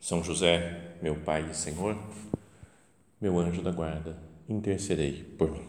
São 0.00 0.22
José, 0.22 0.96
meu 1.02 1.16
Pai 1.16 1.50
e 1.50 1.54
Senhor, 1.54 1.96
meu 3.20 3.38
anjo 3.38 3.62
da 3.62 3.70
guarda, 3.70 4.16
intercedei 4.48 5.24
por 5.36 5.50
mim. 5.50 5.66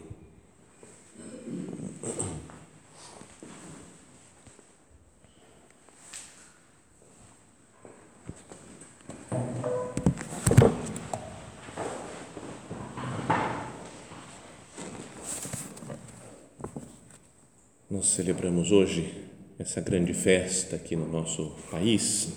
Nós 17.90 18.06
celebramos 18.06 18.70
hoje 18.70 19.28
essa 19.58 19.80
grande 19.80 20.14
festa 20.14 20.76
aqui 20.76 20.94
no 20.94 21.06
nosso 21.06 21.56
país, 21.70 22.32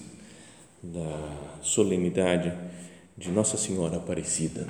da 0.84 1.60
solenidade 1.62 2.52
de 3.18 3.32
Nossa 3.32 3.56
Senhora 3.56 3.96
Aparecida, 3.96 4.68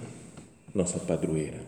nossa 0.74 1.00
padroeira. 1.00 1.60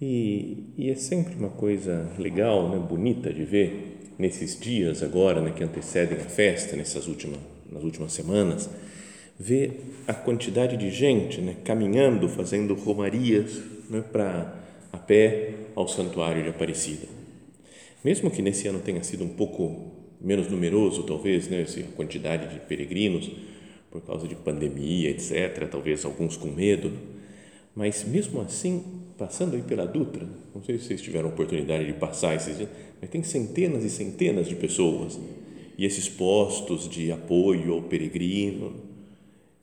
E, 0.00 0.66
e 0.76 0.90
é 0.90 0.94
sempre 0.94 1.34
uma 1.34 1.48
coisa 1.48 2.10
legal, 2.18 2.68
né, 2.68 2.78
bonita 2.78 3.32
de 3.32 3.44
ver 3.44 4.00
nesses 4.18 4.58
dias 4.58 5.02
agora, 5.02 5.40
né, 5.40 5.52
que 5.52 5.64
antecedem 5.64 6.18
a 6.18 6.28
festa, 6.28 6.76
nessas 6.76 7.06
últimas, 7.06 7.38
nas 7.70 7.82
últimas 7.82 8.12
semanas, 8.12 8.68
ver 9.38 10.02
a 10.06 10.12
quantidade 10.12 10.76
de 10.76 10.90
gente 10.90 11.40
né, 11.40 11.56
caminhando, 11.64 12.28
fazendo 12.28 12.74
romarias 12.74 13.62
né, 13.88 14.02
para 14.12 14.54
a 14.92 14.98
pé 14.98 15.54
ao 15.74 15.88
Santuário 15.88 16.42
de 16.42 16.50
Aparecida. 16.50 17.06
Mesmo 18.04 18.30
que 18.30 18.42
nesse 18.42 18.68
ano 18.68 18.80
tenha 18.80 19.02
sido 19.02 19.24
um 19.24 19.28
pouco 19.28 20.01
menos 20.22 20.48
numeroso, 20.48 21.02
talvez, 21.02 21.48
né, 21.48 21.64
a 21.64 21.96
quantidade 21.96 22.54
de 22.54 22.60
peregrinos, 22.60 23.30
por 23.90 24.00
causa 24.00 24.26
de 24.26 24.34
pandemia, 24.34 25.10
etc., 25.10 25.68
talvez 25.70 26.04
alguns 26.04 26.36
com 26.36 26.48
medo, 26.48 26.92
mas 27.74 28.04
mesmo 28.04 28.40
assim, 28.40 28.82
passando 29.18 29.56
aí 29.56 29.62
pela 29.62 29.86
Dutra, 29.86 30.26
não 30.54 30.62
sei 30.62 30.78
se 30.78 30.86
vocês 30.86 31.02
tiveram 31.02 31.28
oportunidade 31.28 31.86
de 31.86 31.92
passar 31.92 32.34
esses 32.34 32.56
dias, 32.56 32.68
mas 33.00 33.10
tem 33.10 33.22
centenas 33.22 33.84
e 33.84 33.90
centenas 33.90 34.48
de 34.48 34.54
pessoas 34.54 35.18
e 35.76 35.84
esses 35.84 36.08
postos 36.08 36.88
de 36.88 37.10
apoio 37.10 37.72
ao 37.72 37.82
peregrino. 37.82 38.74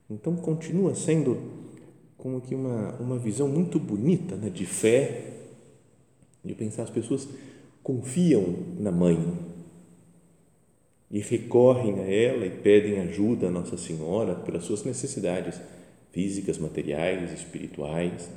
Então, 0.10 0.36
continua 0.36 0.96
sendo 0.96 1.38
como 2.18 2.42
que 2.42 2.54
uma, 2.54 2.96
uma 3.00 3.18
visão 3.18 3.48
muito 3.48 3.80
bonita 3.80 4.36
né, 4.36 4.50
de 4.50 4.66
fé, 4.66 5.34
de 6.44 6.54
pensar 6.54 6.84
as 6.84 6.90
pessoas 6.90 7.28
confiam 7.82 8.56
na 8.78 8.92
mãe, 8.92 9.18
e 11.12 11.20
recorrem 11.20 12.00
a 12.00 12.08
ela 12.08 12.46
e 12.46 12.52
pedem 12.52 13.00
ajuda 13.00 13.48
a 13.48 13.52
Nossa 13.52 13.78
Senhora 13.78 14.36
pelas 14.36 14.64
suas 14.64 14.84
necessidades 14.84 15.60
físicas, 16.12 16.58
materiais, 16.58 17.34
espirituais. 17.34 18.30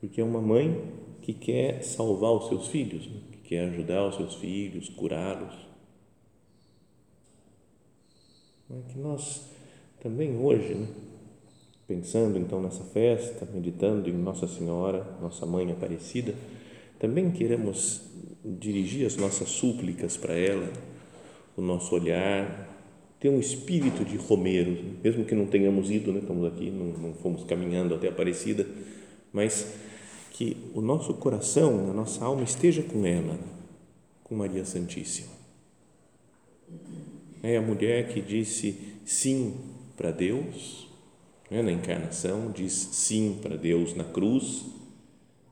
Porque 0.00 0.20
é 0.20 0.24
uma 0.24 0.40
mãe 0.40 0.92
que 1.22 1.32
quer 1.32 1.84
salvar 1.84 2.32
os 2.32 2.48
seus 2.48 2.66
filhos, 2.68 3.06
né? 3.06 3.20
que 3.30 3.38
quer 3.50 3.68
ajudar 3.68 4.08
os 4.08 4.16
seus 4.16 4.34
filhos, 4.36 4.88
curá-los. 4.88 5.54
É 8.70 8.92
que 8.92 8.98
nós 8.98 9.48
também 10.00 10.36
hoje, 10.36 10.74
né? 10.74 10.88
pensando 11.86 12.38
então 12.38 12.60
nessa 12.60 12.84
festa, 12.84 13.46
meditando 13.52 14.08
em 14.08 14.14
Nossa 14.14 14.48
Senhora, 14.48 15.16
nossa 15.20 15.46
mãe 15.46 15.70
Aparecida, 15.70 16.34
também 16.98 17.30
queremos 17.30 18.02
dirigir 18.44 19.06
as 19.06 19.16
nossas 19.16 19.48
súplicas 19.48 20.16
para 20.16 20.34
ela 20.34 20.68
o 21.60 21.62
nosso 21.62 21.94
olhar, 21.94 22.68
ter 23.20 23.28
um 23.28 23.38
espírito 23.38 24.02
de 24.02 24.16
romeiro, 24.16 24.78
mesmo 25.04 25.24
que 25.26 25.34
não 25.34 25.46
tenhamos 25.46 25.90
ido, 25.90 26.10
né? 26.10 26.20
estamos 26.20 26.46
aqui, 26.46 26.70
não, 26.70 26.86
não 26.86 27.14
fomos 27.14 27.44
caminhando 27.44 27.94
até 27.94 28.08
Aparecida, 28.08 28.66
mas 29.30 29.74
que 30.32 30.56
o 30.74 30.80
nosso 30.80 31.12
coração, 31.14 31.90
a 31.90 31.92
nossa 31.92 32.24
alma 32.24 32.42
esteja 32.42 32.82
com 32.82 33.04
ela, 33.04 33.38
com 34.24 34.34
Maria 34.34 34.64
Santíssima. 34.64 35.28
É 37.42 37.58
a 37.58 37.62
mulher 37.62 38.08
que 38.08 38.22
disse 38.22 38.94
sim 39.04 39.54
para 39.98 40.10
Deus, 40.10 40.88
né? 41.50 41.60
na 41.60 41.72
encarnação, 41.72 42.50
diz 42.50 42.72
sim 42.72 43.38
para 43.42 43.56
Deus 43.56 43.94
na 43.94 44.04
cruz, 44.04 44.64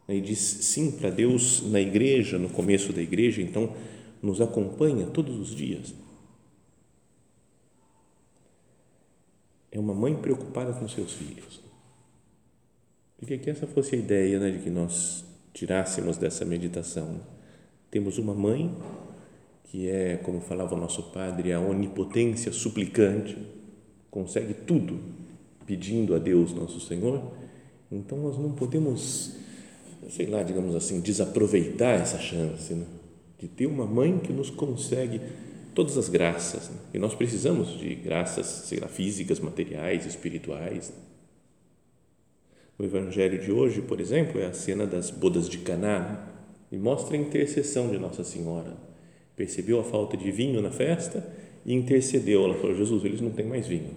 né? 0.06 0.16
e 0.16 0.20
diz 0.22 0.38
sim 0.38 0.90
para 0.90 1.10
Deus 1.10 1.70
na 1.70 1.80
igreja, 1.82 2.38
no 2.38 2.48
começo 2.48 2.94
da 2.94 3.02
igreja, 3.02 3.42
então 3.42 3.75
nos 4.22 4.40
acompanha 4.40 5.06
todos 5.06 5.38
os 5.38 5.54
dias. 5.54 5.94
É 9.70 9.78
uma 9.78 9.94
mãe 9.94 10.16
preocupada 10.16 10.72
com 10.72 10.88
seus 10.88 11.12
filhos. 11.12 11.60
Queria 13.18 13.38
que 13.38 13.50
essa 13.50 13.66
fosse 13.66 13.96
a 13.96 13.98
ideia 13.98 14.38
né, 14.38 14.50
de 14.50 14.58
que 14.58 14.70
nós 14.70 15.24
tirássemos 15.52 16.16
dessa 16.16 16.44
meditação. 16.44 17.20
Temos 17.90 18.16
uma 18.18 18.34
mãe 18.34 18.74
que 19.64 19.88
é, 19.88 20.16
como 20.16 20.40
falava 20.40 20.74
o 20.74 20.78
nosso 20.78 21.02
padre, 21.12 21.52
a 21.52 21.60
onipotência 21.60 22.52
suplicante, 22.52 23.36
consegue 24.10 24.54
tudo 24.54 24.98
pedindo 25.66 26.14
a 26.14 26.18
Deus 26.18 26.54
nosso 26.54 26.80
Senhor. 26.80 27.32
Então 27.92 28.18
nós 28.18 28.38
não 28.38 28.52
podemos, 28.52 29.36
sei 30.08 30.26
lá, 30.26 30.42
digamos 30.42 30.74
assim, 30.74 31.00
desaproveitar 31.00 32.00
essa 32.00 32.18
chance. 32.18 32.72
Né? 32.72 32.86
De 33.38 33.47
ter 33.47 33.66
uma 33.66 33.87
mãe 33.87 34.19
que 34.19 34.32
nos 34.32 34.50
consegue 34.50 35.21
todas 35.75 35.97
as 35.97 36.09
graças. 36.09 36.69
Né? 36.69 36.76
E 36.94 36.99
nós 36.99 37.15
precisamos 37.15 37.78
de 37.78 37.94
graças, 37.94 38.47
sei 38.47 38.81
lá, 38.81 38.88
físicas, 38.88 39.38
materiais, 39.38 40.04
espirituais. 40.04 40.93
O 42.76 42.84
Evangelho 42.84 43.41
de 43.41 43.53
hoje, 43.53 43.81
por 43.81 44.00
exemplo, 44.00 44.41
é 44.41 44.47
a 44.47 44.53
cena 44.53 44.87
das 44.87 45.10
bodas 45.10 45.49
de 45.49 45.59
Caná 45.59 46.00
né? 46.00 46.19
e 46.72 46.76
mostra 46.76 47.16
a 47.16 47.21
intercessão 47.21 47.88
de 47.91 47.99
Nossa 47.99 48.25
Senhora. 48.25 48.76
Percebeu 49.37 49.78
a 49.78 49.84
falta 49.84 50.16
de 50.16 50.32
vinho 50.32 50.60
na 50.60 50.72
festa 50.72 51.25
e 51.65 51.72
intercedeu. 51.72 52.44
Ela 52.44 52.55
falou: 52.55 52.75
Jesus, 52.75 53.05
eles 53.05 53.20
não 53.20 53.31
têm 53.31 53.47
mais 53.47 53.69
vinho. 53.69 53.94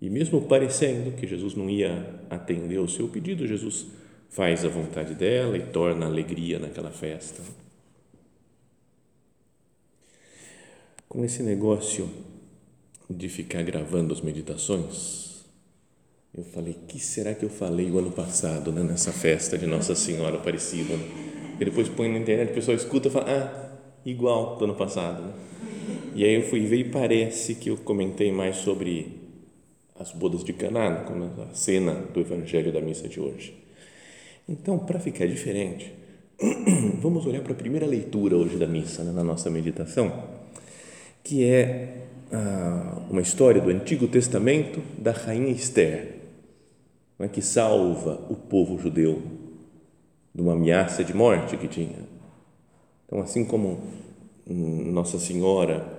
E 0.00 0.08
mesmo 0.08 0.42
parecendo 0.42 1.12
que 1.12 1.26
Jesus 1.26 1.54
não 1.54 1.68
ia 1.68 2.18
atender 2.30 2.78
o 2.78 2.88
seu 2.88 3.08
pedido, 3.08 3.46
Jesus 3.46 3.86
faz 4.28 4.64
a 4.64 4.68
vontade 4.68 5.14
dela 5.14 5.56
e 5.56 5.62
torna 5.66 6.06
alegria 6.06 6.58
naquela 6.58 6.90
festa. 6.90 7.42
Com 11.08 11.24
esse 11.24 11.42
negócio 11.42 12.08
de 13.08 13.28
ficar 13.28 13.62
gravando 13.62 14.12
as 14.12 14.20
meditações, 14.20 15.44
eu 16.36 16.44
falei, 16.44 16.76
que 16.86 16.98
será 16.98 17.34
que 17.34 17.44
eu 17.44 17.48
falei 17.48 17.90
o 17.90 17.98
ano 17.98 18.10
passado, 18.10 18.70
né, 18.72 18.82
nessa 18.82 19.12
festa 19.12 19.56
de 19.56 19.66
Nossa 19.66 19.94
Senhora 19.94 20.36
Aparecida? 20.36 20.94
E 21.58 21.64
depois 21.64 21.88
põe 21.88 22.12
na 22.12 22.18
internet, 22.18 22.50
o 22.50 22.54
pessoal 22.54 22.76
escuta 22.76 23.08
e 23.08 23.10
fala, 23.10 23.26
ah, 23.26 23.78
igual 24.04 24.56
do 24.56 24.64
ano 24.64 24.74
passado. 24.74 25.22
Né? 25.22 25.32
E 26.14 26.24
aí 26.24 26.34
eu 26.34 26.42
fui 26.42 26.60
ver 26.66 26.76
e 26.76 26.84
parece 26.84 27.54
que 27.54 27.70
eu 27.70 27.76
comentei 27.78 28.30
mais 28.30 28.56
sobre 28.56 29.20
as 29.98 30.12
bodas 30.12 30.44
de 30.44 30.52
Caná, 30.52 31.04
como 31.04 31.24
a 31.24 31.54
cena 31.54 31.94
do 31.94 32.20
Evangelho 32.20 32.70
da 32.70 32.82
missa 32.82 33.08
de 33.08 33.18
hoje. 33.18 33.56
Então, 34.46 34.78
para 34.78 35.00
ficar 35.00 35.26
diferente, 35.26 35.94
vamos 37.00 37.24
olhar 37.24 37.40
para 37.40 37.52
a 37.52 37.56
primeira 37.56 37.86
leitura 37.86 38.36
hoje 38.36 38.56
da 38.56 38.66
missa, 38.66 39.02
né, 39.02 39.12
na 39.12 39.24
nossa 39.24 39.48
meditação 39.48 40.35
que 41.26 41.44
é 41.44 42.06
ah, 42.30 43.02
uma 43.10 43.20
história 43.20 43.60
do 43.60 43.68
Antigo 43.68 44.06
Testamento 44.06 44.80
da 44.96 45.10
rainha 45.10 45.50
Esther, 45.50 46.18
é, 47.18 47.26
que 47.26 47.42
salva 47.42 48.24
o 48.30 48.36
povo 48.36 48.78
judeu 48.78 49.20
de 50.32 50.40
uma 50.40 50.52
ameaça 50.52 51.02
de 51.02 51.12
morte 51.12 51.56
que 51.56 51.66
tinha. 51.66 51.98
Então, 53.04 53.20
assim 53.20 53.44
como 53.44 53.82
Nossa 54.46 55.18
Senhora, 55.18 55.98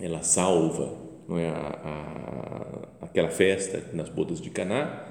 ela 0.00 0.22
salva 0.22 0.90
não 1.28 1.36
é, 1.36 1.50
a, 1.50 2.88
a, 3.02 3.04
aquela 3.04 3.28
festa 3.28 3.82
nas 3.92 4.08
bodas 4.08 4.40
de 4.40 4.48
Caná, 4.48 5.06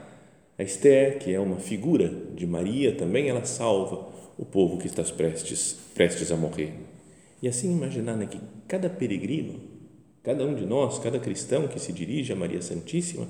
a 0.58 0.64
Esther, 0.64 1.20
que 1.20 1.32
é 1.32 1.40
uma 1.40 1.58
figura 1.58 2.10
de 2.36 2.48
Maria, 2.48 2.96
também 2.96 3.30
ela 3.30 3.46
salva 3.46 4.08
o 4.40 4.46
povo 4.46 4.80
que 4.80 4.88
está 4.88 5.04
prestes, 5.04 5.78
prestes 5.94 6.32
a 6.32 6.36
morrer. 6.36 6.74
E 7.44 7.48
assim 7.48 7.72
imaginar 7.72 8.16
né, 8.16 8.26
que 8.26 8.40
cada 8.68 8.90
peregrino 8.90 9.76
Cada 10.26 10.44
um 10.44 10.56
de 10.56 10.66
nós, 10.66 10.98
cada 10.98 11.20
cristão 11.20 11.68
que 11.68 11.80
se 11.80 11.94
dirige 11.94 12.34
a 12.34 12.36
Maria 12.36 12.60
Santíssima 12.60 13.28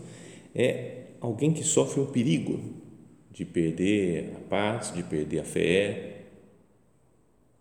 é 0.56 1.08
alguém 1.20 1.52
que 1.52 1.62
sofre 1.62 2.00
um 2.00 2.06
perigo 2.06 2.58
de 3.30 3.44
perder 3.44 4.32
a 4.38 4.40
paz, 4.50 4.94
de 4.94 5.04
perder 5.04 5.40
a 5.40 5.44
fé 5.44 6.22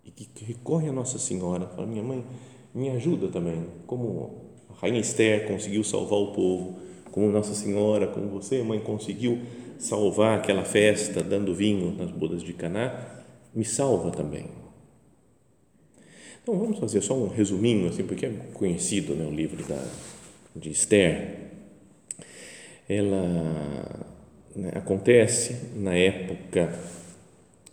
e 0.04 0.12
que 0.12 0.44
recorre 0.44 0.88
a 0.88 0.92
Nossa 0.92 1.18
Senhora, 1.18 1.66
fala: 1.66 1.84
"Minha 1.84 2.04
mãe, 2.04 2.24
me 2.72 2.90
ajuda 2.90 3.26
também, 3.26 3.66
como 3.88 4.52
a 4.70 4.74
rainha 4.74 5.00
Esther 5.00 5.48
conseguiu 5.48 5.82
salvar 5.82 6.20
o 6.20 6.32
povo, 6.32 6.78
como 7.10 7.28
Nossa 7.28 7.54
Senhora, 7.54 8.06
como 8.06 8.28
você, 8.28 8.62
mãe, 8.62 8.78
conseguiu 8.78 9.40
salvar 9.80 10.38
aquela 10.38 10.64
festa 10.64 11.24
dando 11.24 11.52
vinho 11.52 11.92
nas 11.96 12.12
bodas 12.12 12.40
de 12.40 12.52
Caná, 12.52 13.24
me 13.52 13.64
salva 13.64 14.12
também. 14.12 14.63
Então 16.44 16.58
vamos 16.58 16.78
fazer 16.78 17.00
só 17.00 17.14
um 17.14 17.26
resuminho, 17.26 17.88
assim, 17.88 18.04
porque 18.04 18.26
é 18.26 18.30
conhecido 18.52 19.14
né, 19.14 19.24
o 19.24 19.30
livro 19.30 19.64
da, 19.64 19.82
de 20.54 20.68
Esther. 20.68 21.38
Ela 22.86 24.14
né, 24.54 24.70
acontece 24.74 25.56
na 25.74 25.94
época 25.94 26.78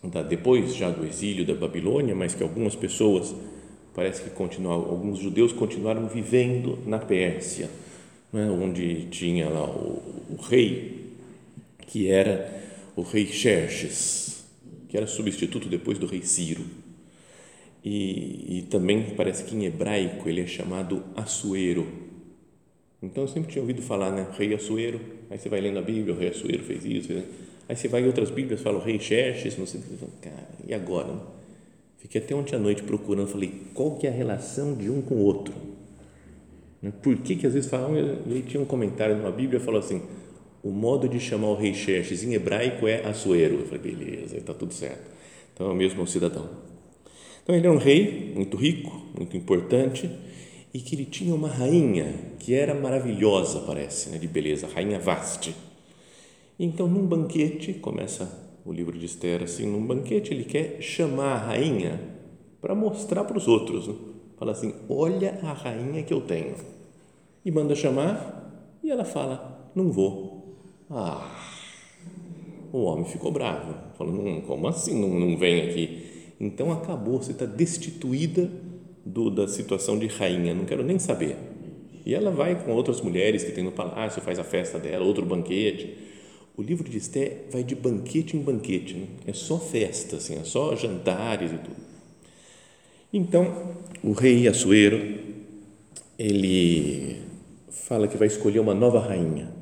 da, 0.02 0.22
depois 0.22 0.74
já 0.74 0.88
do 0.88 1.04
exílio 1.04 1.44
da 1.44 1.54
Babilônia, 1.54 2.14
mas 2.14 2.34
que 2.34 2.42
algumas 2.42 2.74
pessoas 2.74 3.34
parece 3.94 4.22
que 4.22 4.30
continuaram, 4.30 4.88
alguns 4.88 5.18
judeus 5.18 5.52
continuaram 5.52 6.08
vivendo 6.08 6.78
na 6.86 6.98
Pérsia, 6.98 7.68
né, 8.32 8.48
onde 8.50 9.04
tinha 9.10 9.50
lá 9.50 9.66
o, 9.66 10.02
o 10.30 10.36
rei 10.48 11.12
que 11.88 12.10
era 12.10 12.50
o 12.96 13.02
rei 13.02 13.26
Xerxes, 13.26 14.46
que 14.88 14.96
era 14.96 15.06
substituto 15.06 15.68
depois 15.68 15.98
do 15.98 16.06
rei 16.06 16.22
Ciro. 16.22 16.64
E, 17.84 18.58
e, 18.58 18.62
também 18.70 19.14
parece 19.16 19.44
que 19.44 19.56
em 19.56 19.64
hebraico 19.64 20.28
ele 20.28 20.40
é 20.40 20.46
chamado 20.46 21.02
Assuero. 21.16 21.86
Então 23.02 23.24
eu 23.24 23.28
sempre 23.28 23.50
tinha 23.50 23.62
ouvido 23.62 23.82
falar, 23.82 24.12
né, 24.12 24.28
rei 24.38 24.54
Assuero. 24.54 25.00
Aí 25.28 25.38
você 25.38 25.48
vai 25.48 25.60
lendo 25.60 25.78
a 25.78 25.82
Bíblia, 25.82 26.14
o 26.14 26.18
rei 26.18 26.28
Assuero 26.28 26.62
fez 26.62 26.84
isso. 26.84 27.08
Fez... 27.08 27.24
Aí 27.68 27.76
você 27.76 27.88
vai 27.88 28.02
em 28.02 28.06
outras 28.06 28.30
Bíblias, 28.30 28.60
fala 28.60 28.78
o 28.78 28.82
rei 28.82 29.00
Xerxes, 29.00 29.58
não 29.58 29.66
sei, 29.66 29.80
cara, 30.20 30.48
e 30.66 30.72
agora? 30.72 31.14
Fiquei 31.98 32.20
até 32.20 32.34
ontem 32.34 32.54
à 32.54 32.58
noite 32.58 32.82
procurando, 32.82 33.28
falei, 33.28 33.62
qual 33.74 33.96
que 33.96 34.06
é 34.06 34.10
a 34.10 34.12
relação 34.12 34.74
de 34.74 34.90
um 34.90 35.00
com 35.00 35.16
o 35.16 35.24
outro? 35.24 35.54
Né, 36.80 36.92
por 37.02 37.16
que 37.16 37.36
que 37.36 37.46
às 37.46 37.54
vezes 37.54 37.70
falam, 37.70 37.96
e 38.26 38.34
aí 38.34 38.42
tinha 38.42 38.62
um 38.62 38.66
comentário 38.66 39.16
numa 39.16 39.30
Bíblia, 39.30 39.58
falou 39.58 39.80
assim, 39.80 40.02
o 40.62 40.70
modo 40.70 41.08
de 41.08 41.18
chamar 41.18 41.48
o 41.48 41.54
rei 41.54 41.74
Xerxes 41.74 42.22
em 42.22 42.34
hebraico 42.34 42.86
é 42.86 43.04
Assuero. 43.06 43.60
Eu 43.60 43.66
falei, 43.66 43.94
beleza, 43.94 44.36
está 44.36 44.54
tudo 44.54 44.72
certo. 44.72 45.10
Então 45.52 45.68
é 45.68 45.72
o 45.72 45.74
mesmo 45.74 46.06
cidadão. 46.06 46.48
Então 47.42 47.54
ele 47.54 47.66
é 47.66 47.70
um 47.70 47.76
rei 47.76 48.32
muito 48.34 48.56
rico, 48.56 49.02
muito 49.16 49.36
importante 49.36 50.10
e 50.72 50.80
que 50.80 50.94
ele 50.94 51.04
tinha 51.04 51.34
uma 51.34 51.48
rainha 51.48 52.14
que 52.38 52.54
era 52.54 52.74
maravilhosa, 52.74 53.60
parece, 53.60 54.10
né, 54.10 54.18
de 54.18 54.26
beleza, 54.26 54.68
rainha 54.72 54.98
Vaste. 54.98 55.54
Então, 56.58 56.86
num 56.86 57.06
banquete, 57.06 57.74
começa 57.74 58.40
o 58.64 58.72
livro 58.72 58.96
de 58.96 59.04
Esther 59.04 59.42
assim, 59.42 59.66
num 59.66 59.84
banquete 59.84 60.32
ele 60.32 60.44
quer 60.44 60.80
chamar 60.80 61.32
a 61.32 61.38
rainha 61.38 62.00
para 62.60 62.74
mostrar 62.74 63.24
para 63.24 63.36
os 63.36 63.48
outros. 63.48 63.88
Né? 63.88 63.94
Fala 64.38 64.52
assim, 64.52 64.74
olha 64.88 65.38
a 65.42 65.52
rainha 65.52 66.02
que 66.02 66.14
eu 66.14 66.20
tenho. 66.20 66.54
E 67.44 67.50
manda 67.50 67.74
chamar 67.74 68.78
e 68.82 68.90
ela 68.90 69.04
fala, 69.04 69.70
não 69.74 69.90
vou 69.90 70.42
ah, 70.94 71.26
o 72.70 72.82
homem 72.82 73.06
ficou 73.06 73.32
bravo, 73.32 73.74
falou, 73.96 74.12
não, 74.12 74.42
como 74.42 74.68
assim 74.68 75.00
não, 75.00 75.08
não 75.18 75.38
vem 75.38 75.70
aqui? 75.70 76.11
Então 76.42 76.72
acabou, 76.72 77.22
você 77.22 77.30
está 77.30 77.46
destituída 77.46 78.50
do, 79.06 79.30
da 79.30 79.46
situação 79.46 79.96
de 79.96 80.08
rainha, 80.08 80.52
não 80.52 80.64
quero 80.64 80.82
nem 80.82 80.98
saber. 80.98 81.36
E 82.04 82.12
ela 82.12 82.32
vai 82.32 82.60
com 82.60 82.72
outras 82.72 83.00
mulheres 83.00 83.44
que 83.44 83.52
tem 83.52 83.62
no 83.62 83.70
palácio, 83.70 84.20
faz 84.20 84.40
a 84.40 84.44
festa 84.44 84.76
dela, 84.76 85.04
outro 85.04 85.24
banquete. 85.24 85.96
O 86.56 86.60
livro 86.62 86.90
de 86.90 86.98
Esté 86.98 87.44
vai 87.48 87.62
de 87.62 87.76
banquete 87.76 88.36
em 88.36 88.40
banquete, 88.40 88.94
né? 88.94 89.06
é 89.24 89.32
só 89.32 89.56
festa, 89.56 90.16
assim, 90.16 90.34
é 90.34 90.42
só 90.42 90.74
jantares 90.74 91.52
e 91.52 91.58
tudo. 91.58 91.76
Então, 93.12 93.76
o 94.02 94.10
rei 94.10 94.48
Assuero, 94.48 95.20
ele 96.18 97.22
fala 97.70 98.08
que 98.08 98.16
vai 98.16 98.26
escolher 98.26 98.58
uma 98.58 98.74
nova 98.74 98.98
rainha 98.98 99.52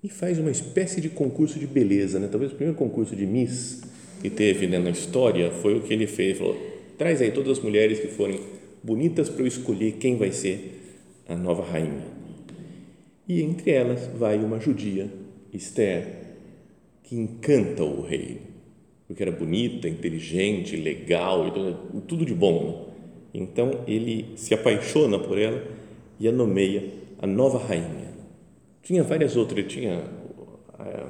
e 0.00 0.08
faz 0.08 0.38
uma 0.38 0.50
espécie 0.50 1.00
de 1.00 1.08
concurso 1.08 1.58
de 1.58 1.66
beleza, 1.66 2.20
né? 2.20 2.28
Talvez 2.30 2.52
o 2.52 2.54
primeiro 2.54 2.78
concurso 2.78 3.16
de 3.16 3.26
Miss 3.26 3.82
que 4.24 4.30
teve 4.30 4.66
né, 4.66 4.78
na 4.78 4.88
história 4.88 5.50
foi 5.50 5.76
o 5.76 5.82
que 5.82 5.92
ele 5.92 6.06
fez. 6.06 6.38
Falou: 6.38 6.56
traz 6.96 7.20
aí 7.20 7.30
todas 7.30 7.58
as 7.58 7.62
mulheres 7.62 8.00
que 8.00 8.06
forem 8.06 8.40
bonitas 8.82 9.28
para 9.28 9.42
eu 9.42 9.46
escolher 9.46 9.96
quem 10.00 10.16
vai 10.16 10.32
ser 10.32 10.80
a 11.28 11.36
nova 11.36 11.62
rainha. 11.62 12.06
E 13.28 13.42
entre 13.42 13.72
elas 13.72 14.06
vai 14.18 14.38
uma 14.38 14.58
judia, 14.58 15.10
Esther, 15.52 16.06
que 17.02 17.14
encanta 17.14 17.84
o 17.84 18.00
rei, 18.00 18.40
porque 19.06 19.22
era 19.22 19.30
bonita, 19.30 19.90
inteligente, 19.90 20.74
legal, 20.74 21.44
tudo 22.08 22.24
de 22.24 22.32
bom. 22.32 22.64
Né? 23.34 23.40
Então 23.42 23.84
ele 23.86 24.28
se 24.36 24.54
apaixona 24.54 25.18
por 25.18 25.36
ela 25.36 25.62
e 26.18 26.26
a 26.26 26.32
nomeia 26.32 26.82
a 27.18 27.26
nova 27.26 27.58
rainha. 27.58 28.14
Tinha 28.82 29.02
várias 29.02 29.36
outras, 29.36 29.66
tinha 29.70 30.02
a, 30.78 31.08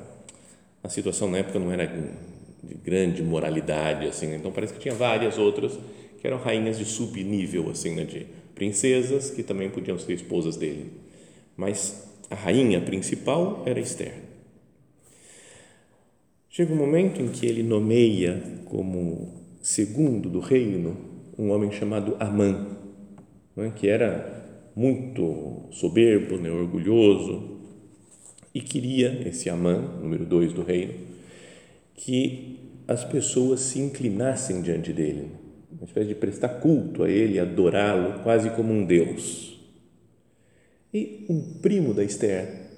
a 0.83 0.89
situação 0.89 1.31
na 1.31 1.39
época 1.39 1.61
não 1.61 1.71
era 1.71 1.87
de 2.67 2.75
grande 2.75 3.23
moralidade 3.23 4.07
assim, 4.07 4.35
então 4.35 4.51
parece 4.51 4.73
que 4.73 4.81
tinha 4.81 4.95
várias 4.95 5.39
outras 5.39 5.79
que 6.21 6.27
eram 6.27 6.39
rainhas 6.39 6.79
de 6.79 6.85
subnível 6.85 7.71
assim, 7.71 7.95
né, 7.95 8.05
de 8.05 8.27
princesas 8.55 9.31
que 9.31 9.43
também 9.43 9.69
podiam 9.69 9.99
ser 9.99 10.15
esposas 10.15 10.57
dele. 10.57 10.91
Mas 11.57 12.09
a 12.31 12.35
rainha 12.35 12.81
principal 12.81 13.63
era 13.67 13.79
Esther. 13.79 14.15
Chega 16.49 16.73
um 16.73 16.77
momento 16.77 17.21
em 17.21 17.29
que 17.29 17.47
ele 17.47 17.63
nomeia 17.63 18.41
como 18.67 19.45
segundo 19.61 20.31
do 20.31 20.41
reino 20.41 20.97
um 21.37 21.51
homem 21.51 21.71
chamado 21.73 22.17
Amã, 22.21 22.77
é? 23.57 23.71
que 23.71 23.89
era 23.89 24.45
muito 24.75 25.69
soberbo, 25.73 26.37
né, 26.37 26.51
orgulhoso, 26.51 27.55
e 28.55 28.61
queria, 28.61 29.27
esse 29.27 29.51
Amã, 29.51 29.81
número 30.01 30.25
dois 30.25 30.53
do 30.53 30.63
reino, 30.63 30.95
que 31.95 32.83
as 32.87 33.05
pessoas 33.05 33.61
se 33.61 33.79
inclinassem 33.79 34.61
diante 34.61 34.93
dele, 34.93 35.31
uma 35.73 35.85
espécie 35.85 36.09
de 36.09 36.15
prestar 36.15 36.61
culto 36.61 37.03
a 37.03 37.11
ele, 37.11 37.39
adorá-lo 37.39 38.23
quase 38.23 38.51
como 38.51 38.73
um 38.73 38.85
Deus. 38.85 39.59
E 40.93 41.25
um 41.29 41.59
primo 41.61 41.93
da 41.95 42.05
Esther, 42.05 42.71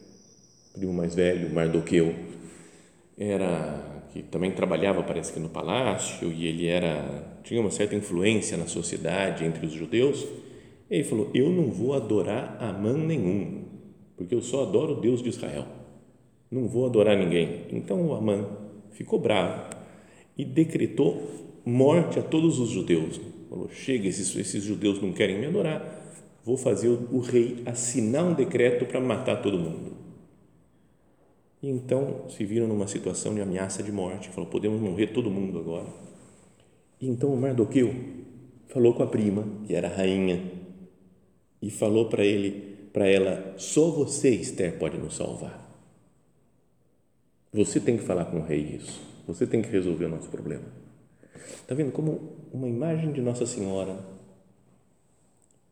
primo 0.72 0.92
mais 0.92 1.14
velho, 1.14 1.52
Mardoqueu, 1.52 2.14
era 3.18 4.04
que 4.12 4.22
também 4.22 4.50
trabalhava, 4.52 5.02
parece 5.02 5.32
que 5.32 5.40
no 5.40 5.48
palácio, 5.48 6.32
e 6.32 6.46
ele 6.46 6.66
era 6.66 7.36
tinha 7.46 7.60
uma 7.60 7.70
certa 7.70 7.94
influência 7.94 8.56
na 8.56 8.66
sociedade 8.66 9.44
entre 9.44 9.64
os 9.64 9.72
judeus. 9.72 10.26
Ele 10.90 11.04
falou: 11.04 11.30
Eu 11.32 11.48
não 11.48 11.70
vou 11.70 11.94
adorar 11.94 12.56
Amã 12.60 12.92
nenhum, 12.92 13.64
porque 14.16 14.34
eu 14.34 14.42
só 14.42 14.64
adoro 14.64 14.94
o 14.94 15.00
Deus 15.00 15.22
de 15.22 15.28
Israel. 15.28 15.66
Não 16.50 16.66
vou 16.66 16.86
adorar 16.86 17.16
ninguém. 17.16 17.66
Então 17.70 18.04
o 18.06 18.14
Amã 18.14 18.46
ficou 18.96 19.18
bravo 19.18 19.76
e 20.36 20.44
decretou 20.44 21.22
morte 21.64 22.18
a 22.18 22.22
todos 22.22 22.58
os 22.58 22.70
judeus. 22.70 23.20
Falou: 23.48 23.68
chega, 23.68 24.08
esses, 24.08 24.34
esses 24.34 24.64
judeus 24.64 25.00
não 25.00 25.12
querem 25.12 25.38
me 25.38 25.46
adorar, 25.46 26.02
vou 26.44 26.56
fazer 26.56 26.88
o, 26.88 27.08
o 27.12 27.20
rei 27.20 27.62
assinar 27.66 28.24
um 28.24 28.34
decreto 28.34 28.86
para 28.86 29.00
matar 29.00 29.42
todo 29.42 29.58
mundo. 29.58 29.92
E 31.62 31.68
então 31.68 32.24
se 32.28 32.44
viram 32.44 32.66
numa 32.66 32.86
situação 32.86 33.34
de 33.34 33.40
ameaça 33.40 33.82
de 33.82 33.92
morte. 33.92 34.30
Falou: 34.30 34.48
podemos 34.48 34.80
morrer 34.80 35.08
todo 35.08 35.30
mundo 35.30 35.58
agora. 35.58 35.88
E 37.00 37.08
então 37.08 37.32
o 37.32 37.36
Mardoqueu 37.36 37.94
falou 38.68 38.94
com 38.94 39.02
a 39.02 39.06
prima, 39.06 39.46
que 39.66 39.74
era 39.74 39.88
rainha, 39.88 40.42
e 41.60 41.70
falou 41.70 42.08
para 42.08 42.24
ele 42.24 42.88
para 42.92 43.06
ela: 43.06 43.54
só 43.58 43.90
você, 43.90 44.30
Esther, 44.30 44.78
pode 44.78 44.96
nos 44.96 45.16
salvar. 45.16 45.65
Você 47.56 47.80
tem 47.80 47.96
que 47.96 48.02
falar 48.02 48.26
com 48.26 48.40
o 48.40 48.42
rei 48.42 48.76
isso. 48.78 49.00
Você 49.26 49.46
tem 49.46 49.62
que 49.62 49.70
resolver 49.70 50.04
o 50.04 50.08
nosso 50.10 50.28
problema. 50.28 50.64
Está 51.62 51.74
vendo 51.74 51.90
como 51.90 52.34
uma 52.52 52.68
imagem 52.68 53.12
de 53.12 53.22
Nossa 53.22 53.46
Senhora? 53.46 53.98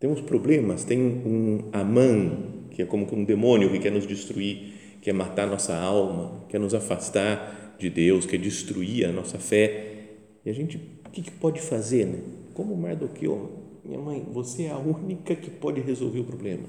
Temos 0.01 0.23
problemas, 0.23 0.83
tem 0.83 0.99
um 0.99 1.69
Amã, 1.75 2.39
que 2.71 2.81
é 2.81 2.87
como 2.87 3.07
um 3.15 3.23
demônio 3.23 3.71
que 3.71 3.79
quer 3.79 3.93
nos 3.93 4.07
destruir, 4.07 4.99
quer 5.03 5.13
matar 5.13 5.47
nossa 5.47 5.77
alma, 5.77 6.47
quer 6.49 6.59
nos 6.59 6.73
afastar 6.73 7.77
de 7.79 7.91
Deus, 7.91 8.25
quer 8.25 8.39
destruir 8.39 9.05
a 9.05 9.13
nossa 9.13 9.39
fé. 9.39 10.07
E 10.43 10.49
a 10.49 10.55
gente, 10.55 10.79
o 11.07 11.11
que, 11.11 11.21
que 11.21 11.33
pode 11.33 11.61
fazer? 11.61 12.07
Né? 12.07 12.19
Como 12.55 12.75
Mardoqueu, 12.75 13.59
minha 13.85 14.01
mãe, 14.01 14.27
você 14.33 14.65
é 14.65 14.71
a 14.71 14.79
única 14.79 15.37
que 15.37 15.51
pode 15.51 15.83
resolver 15.83 16.21
o 16.21 16.25
problema 16.25 16.65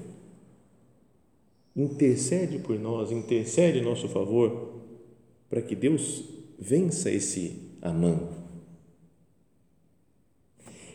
intercede 1.76 2.58
por 2.58 2.78
nós, 2.78 3.12
intercede 3.12 3.80
em 3.80 3.82
nosso 3.82 4.08
favor, 4.08 4.75
para 5.48 5.62
que 5.62 5.74
Deus 5.74 6.24
vença 6.58 7.10
esse 7.10 7.62
Amã. 7.80 8.18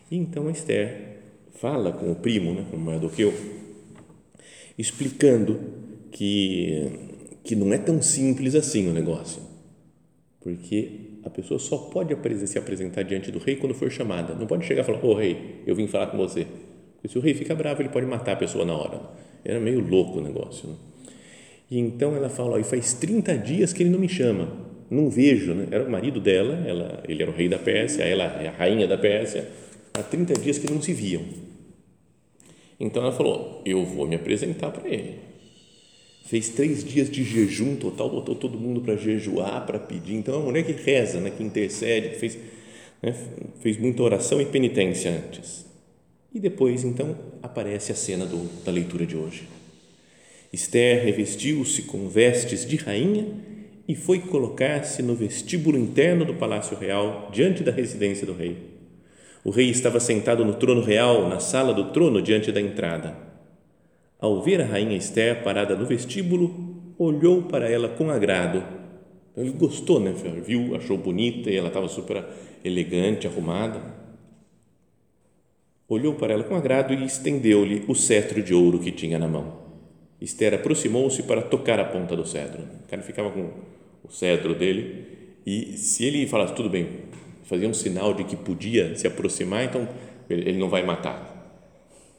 E 0.09 0.17
então 0.17 0.49
Esther 0.49 1.19
fala 1.51 1.91
com 1.91 2.11
o 2.11 2.15
primo, 2.15 2.53
né, 2.53 2.65
com 2.69 2.77
Mardoqueu, 2.77 3.33
explicando 4.77 5.59
que, 6.11 6.91
que 7.43 7.55
não 7.55 7.71
é 7.71 7.77
tão 7.77 8.01
simples 8.01 8.55
assim 8.55 8.89
o 8.89 8.93
negócio, 8.93 9.41
porque 10.41 11.11
a 11.23 11.29
pessoa 11.29 11.59
só 11.59 11.77
pode 11.77 12.15
se 12.47 12.57
apresentar 12.57 13.03
diante 13.03 13.31
do 13.31 13.39
rei 13.39 13.55
quando 13.55 13.75
for 13.75 13.91
chamada, 13.91 14.33
não 14.33 14.47
pode 14.47 14.65
chegar 14.65 14.81
e 14.81 14.85
falar: 14.85 15.03
Ô 15.05 15.11
oh, 15.11 15.13
rei, 15.13 15.61
eu 15.65 15.75
vim 15.75 15.87
falar 15.87 16.07
com 16.07 16.17
você. 16.17 16.47
Porque 16.95 17.07
se 17.07 17.17
o 17.17 17.21
rei 17.21 17.33
fica 17.33 17.55
bravo, 17.55 17.81
ele 17.81 17.89
pode 17.89 18.05
matar 18.05 18.33
a 18.33 18.35
pessoa 18.35 18.65
na 18.65 18.75
hora. 18.75 19.01
Era 19.43 19.59
meio 19.59 19.79
louco 19.79 20.19
o 20.19 20.21
negócio. 20.21 20.69
Né? 20.69 20.75
E 21.71 21.79
então 21.79 22.13
ela 22.17 22.27
fala: 22.27 22.59
e 22.59 22.63
faz 22.65 22.93
30 22.93 23.37
dias 23.37 23.71
que 23.71 23.81
ele 23.81 23.89
não 23.89 23.97
me 23.97 24.09
chama, 24.09 24.51
não 24.89 25.09
vejo. 25.09 25.53
Né? 25.53 25.69
Era 25.71 25.85
o 25.85 25.89
marido 25.89 26.19
dela, 26.19 26.61
ela, 26.67 27.01
ele 27.07 27.23
era 27.23 27.31
o 27.31 27.33
rei 27.33 27.47
da 27.47 27.57
Pérsia, 27.57 28.03
ela 28.03 28.25
é 28.25 28.49
a 28.49 28.51
rainha 28.51 28.85
da 28.85 28.97
Pérsia. 28.97 29.47
Há 29.93 30.03
30 30.03 30.33
dias 30.33 30.57
que 30.57 30.69
não 30.69 30.81
se 30.81 30.91
viam. 30.91 31.23
Então 32.77 33.01
ela 33.01 33.13
falou: 33.13 33.61
eu 33.65 33.85
vou 33.85 34.05
me 34.05 34.17
apresentar 34.17 34.69
para 34.71 34.89
ele. 34.89 35.31
Fez 36.25 36.49
três 36.49 36.83
dias 36.83 37.09
de 37.09 37.23
jejum 37.23 37.77
total, 37.77 38.09
botou 38.09 38.35
todo 38.35 38.57
mundo 38.57 38.81
para 38.81 38.95
jejuar, 38.97 39.65
para 39.65 39.79
pedir. 39.79 40.15
Então 40.15 40.35
é 40.35 40.37
uma 40.37 40.45
mulher 40.45 40.63
que 40.63 40.73
reza, 40.73 41.19
né, 41.19 41.29
que 41.29 41.43
intercede, 41.43 42.09
que 42.09 42.15
fez, 42.15 42.37
né, 43.01 43.15
fez 43.59 43.77
muita 43.77 44.03
oração 44.03 44.39
e 44.39 44.45
penitência 44.45 45.11
antes. 45.11 45.65
E 46.33 46.39
depois, 46.39 46.85
então, 46.85 47.17
aparece 47.43 47.91
a 47.91 47.95
cena 47.95 48.25
do, 48.25 48.49
da 48.63 48.71
leitura 48.71 49.05
de 49.05 49.17
hoje 49.17 49.43
Esther 50.53 51.03
revestiu-se 51.03 51.83
com 51.83 52.09
vestes 52.09 52.65
de 52.65 52.75
rainha 52.75 53.25
e 53.87 53.95
foi 53.95 54.19
colocar-se 54.19 55.01
no 55.01 55.15
vestíbulo 55.15 55.77
interno 55.77 56.25
do 56.25 56.33
palácio 56.33 56.77
real, 56.77 57.29
diante 57.31 57.63
da 57.63 57.71
residência 57.71 58.27
do 58.27 58.33
rei. 58.33 58.57
O 59.43 59.49
rei 59.49 59.69
estava 59.69 59.99
sentado 59.99 60.43
no 60.43 60.53
trono 60.53 60.81
real, 60.81 61.27
na 61.27 61.39
sala 61.39 61.73
do 61.73 61.91
trono, 61.91 62.21
diante 62.21 62.51
da 62.51 62.61
entrada. 62.61 63.15
Ao 64.19 64.41
ver 64.41 64.61
a 64.61 64.65
rainha 64.65 64.95
Esther 64.95 65.41
parada 65.41 65.75
no 65.75 65.85
vestíbulo, 65.85 66.93
olhou 66.97 67.43
para 67.43 67.69
ela 67.69 67.89
com 67.89 68.11
agrado. 68.11 68.63
Ele 69.35 69.51
gostou, 69.51 69.99
né? 69.99 70.13
Viu, 70.45 70.75
achou 70.75 70.97
bonita 70.97 71.49
e 71.49 71.55
ela 71.55 71.69
estava 71.69 71.87
super 71.87 72.23
elegante, 72.63 73.25
arrumada. 73.25 73.81
Olhou 75.87 76.13
para 76.13 76.33
ela 76.33 76.43
com 76.43 76.55
agrado 76.55 76.93
e 76.93 77.03
estendeu-lhe 77.03 77.83
o 77.87 77.95
cetro 77.95 78.43
de 78.43 78.53
ouro 78.53 78.79
que 78.79 78.91
tinha 78.91 79.17
na 79.17 79.27
mão. 79.27 79.70
Esther 80.21 80.53
aproximou-se 80.53 81.23
para 81.23 81.41
tocar 81.41 81.79
a 81.79 81.85
ponta 81.85 82.15
do 82.15 82.25
cedro. 82.25 82.61
O 82.85 82.87
cara 82.87 83.01
ficava 83.01 83.31
com 83.31 83.49
o 84.03 84.11
cedro 84.11 84.53
dele 84.53 85.05
e 85.45 85.75
se 85.77 86.05
ele 86.05 86.27
falasse 86.27 86.53
tudo 86.53 86.69
bem, 86.69 86.87
fazia 87.43 87.67
um 87.67 87.73
sinal 87.73 88.13
de 88.13 88.23
que 88.23 88.35
podia 88.35 88.95
se 88.95 89.07
aproximar, 89.07 89.65
então 89.65 89.89
ele 90.29 90.59
não 90.59 90.69
vai 90.69 90.83
matar. 90.83 91.31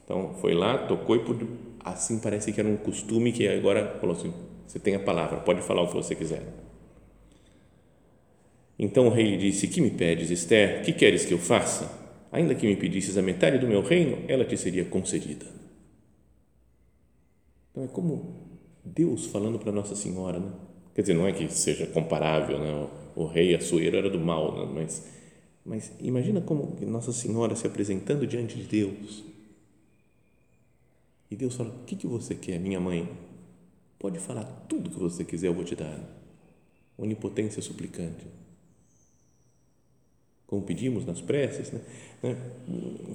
Então 0.03 0.33
foi 0.41 0.53
lá, 0.53 0.77
tocou 0.77 1.15
e 1.15 1.21
assim 1.79 2.19
parece 2.19 2.51
que 2.51 2.59
era 2.59 2.67
um 2.67 2.75
costume 2.75 3.31
que 3.31 3.47
agora 3.47 3.97
falou 3.99 4.15
assim: 4.15 4.33
você 4.67 4.77
tem 4.77 4.95
a 4.95 4.99
palavra, 4.99 5.39
pode 5.39 5.61
falar 5.61 5.83
o 5.83 5.87
que 5.87 5.95
você 5.95 6.13
quiser. 6.13 6.43
Então 8.77 9.07
o 9.07 9.09
rei 9.09 9.31
lhe 9.31 9.37
disse: 9.37 9.67
Que 9.67 9.79
me 9.79 9.91
pedes, 9.91 10.29
Esther? 10.29 10.83
Que 10.83 10.91
queres 10.91 11.25
que 11.25 11.33
eu 11.33 11.37
faça? 11.37 11.89
Ainda 12.31 12.53
que 12.53 12.67
me 12.67 12.75
pedisses 12.75 13.17
a 13.17 13.21
metade 13.21 13.59
do 13.59 13.67
meu 13.67 13.81
reino, 13.81 14.17
ela 14.27 14.43
te 14.43 14.57
seria 14.57 14.83
concedida. 14.83 15.62
Então 17.73 17.83
é 17.83 17.87
como 17.87 18.35
Deus 18.85 19.25
falando 19.25 19.59
para 19.59 19.73
Nossa 19.73 19.95
Senhora, 19.95 20.39
né? 20.39 20.51
quer 20.95 21.01
dizer, 21.01 21.15
não 21.15 21.27
é 21.27 21.33
que 21.33 21.51
seja 21.51 21.85
comparável, 21.87 22.57
né? 22.57 22.87
o, 23.15 23.25
rei 23.25 23.53
Assuero 23.53 23.97
era 23.97 24.09
do 24.09 24.19
mal, 24.19 24.55
né? 24.55 24.71
mas, 24.73 25.03
mas 25.65 25.91
imagina 25.99 26.39
como 26.39 26.77
Nossa 26.85 27.11
Senhora 27.11 27.55
se 27.55 27.67
apresentando 27.67 28.25
diante 28.25 28.55
de 28.55 28.63
Deus 28.63 29.33
e 31.33 31.35
Deus 31.35 31.55
fala, 31.55 31.71
o 31.71 31.83
que, 31.85 31.95
que 31.95 32.05
você 32.05 32.35
quer, 32.35 32.59
minha 32.59 32.79
mãe? 32.79 33.09
Pode 33.97 34.19
falar 34.19 34.43
tudo 34.69 34.91
que 34.91 34.99
você 34.99 35.23
quiser, 35.23 35.47
eu 35.47 35.53
vou 35.55 35.63
te 35.63 35.75
dar. 35.75 35.99
Onipotência 36.95 37.59
suplicante. 37.59 38.27
Como 40.45 40.61
pedimos 40.61 41.07
nas 41.07 41.21
preces, 41.21 41.71
né? 41.71 41.81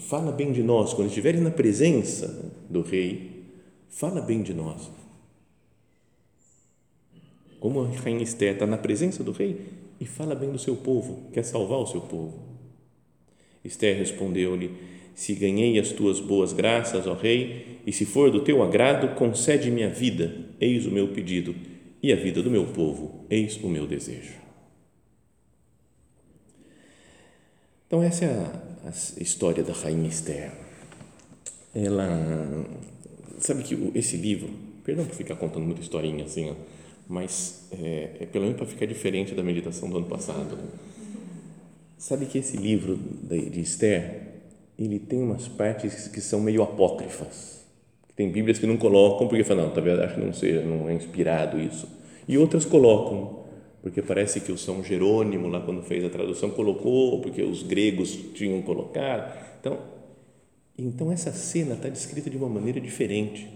fala 0.01 0.33
bem 0.33 0.51
de 0.51 0.65
nós, 0.65 0.95
quando 0.95 1.07
estiveres 1.07 1.41
na 1.41 1.53
presença 1.53 2.53
do 2.69 2.83
Rei, 2.83 3.38
fala 3.89 4.21
bem 4.21 4.43
de 4.43 4.55
nós. 4.55 4.91
Como 7.61 7.81
a 7.81 7.89
rainha 7.89 8.23
Esther 8.23 8.55
está 8.55 8.67
na 8.67 8.79
presença 8.79 9.25
do 9.25 9.33
rei 9.33 9.67
e 10.01 10.07
fala 10.07 10.35
bem 10.35 10.51
do 10.51 10.59
seu 10.59 10.77
povo, 10.77 11.29
quer 11.33 11.43
salvar 11.43 11.79
o 11.79 11.87
seu 11.87 12.01
povo. 12.01 12.39
Esther 13.65 13.97
respondeu-lhe: 13.97 14.77
Se 15.15 15.35
ganhei 15.35 15.79
as 15.79 15.91
tuas 15.93 16.21
boas 16.21 16.53
graças, 16.53 17.07
ó 17.07 17.15
rei, 17.15 17.81
e 17.87 17.93
se 17.93 18.05
for 18.05 18.31
do 18.31 18.45
teu 18.45 18.63
agrado, 18.63 19.15
concede-me 19.17 19.83
a 19.83 19.89
vida, 19.89 20.35
eis 20.61 20.87
o 20.87 20.91
meu 20.91 21.09
pedido, 21.09 21.55
e 22.03 22.13
a 22.13 22.17
vida 22.17 22.43
do 22.43 22.51
meu 22.51 22.67
povo, 22.67 23.25
eis 23.29 23.57
o 23.57 23.69
meu 23.69 23.87
desejo. 23.87 24.35
Então, 27.87 28.03
essa 28.03 28.27
é 28.27 28.29
a, 28.29 28.89
a 28.89 29.23
história 29.23 29.65
da 29.65 29.73
rainha 29.73 30.09
Esther. 30.09 30.53
Ela 31.75 32.67
sabe 33.39 33.63
que 33.63 33.93
esse 33.95 34.17
livro, 34.17 34.51
perdão 34.85 35.05
por 35.05 35.15
ficar 35.15 35.37
contando 35.37 35.65
muita 35.65 35.81
historinha 35.81 36.25
assim, 36.25 36.51
ó, 36.51 36.55
mas 37.09 37.69
é, 37.73 38.11
é 38.21 38.27
pelo 38.27 38.45
menos 38.45 38.59
para 38.59 38.67
ficar 38.67 38.87
diferente 38.87 39.35
da 39.35 39.43
meditação 39.43 39.89
do 39.89 39.97
ano 39.97 40.07
passado. 40.07 40.57
Né? 40.57 40.69
Sabe 41.97 42.27
que 42.27 42.39
esse 42.39 42.57
livro 42.57 42.97
de 42.97 43.61
Esther, 43.61 44.23
ele 44.79 44.99
tem 44.99 45.21
umas 45.21 45.49
partes 45.49 46.09
que 46.09 46.21
são 46.21 46.41
meio 46.41 46.63
apócrifas. 46.63 47.65
Tem 48.15 48.31
Bíblias 48.31 48.59
que 48.59 48.67
não 48.67 48.77
colocam 48.77 49.27
porque 49.27 49.43
falam, 49.43 49.67
não, 49.67 49.73
talvez 49.73 49.99
acho 49.99 50.15
que 50.15 50.21
não 50.21 50.33
seja, 50.33 50.63
não 50.63 50.89
é 50.89 50.95
inspirado 50.95 51.59
isso. 51.59 51.89
E 52.27 52.37
outras 52.37 52.65
colocam, 52.65 53.45
porque 53.81 54.03
parece 54.03 54.41
que 54.41 54.53
o 54.53 54.59
São 54.59 54.83
Jerônimo 54.85 55.49
lá 55.49 55.61
quando 55.61 55.83
fez 55.83 56.05
a 56.05 56.11
tradução 56.11 56.51
colocou, 56.51 57.21
porque 57.21 57.43
os 57.43 57.63
gregos 57.63 58.11
tinham 58.35 58.61
colocado. 58.63 59.33
Então, 59.61 59.79
então 60.79 61.11
essa 61.11 61.33
cena 61.33 61.75
está 61.75 61.89
descrita 61.89 62.31
de 62.31 62.37
uma 62.37 62.49
maneira 62.49 62.81
diferente. 62.81 63.49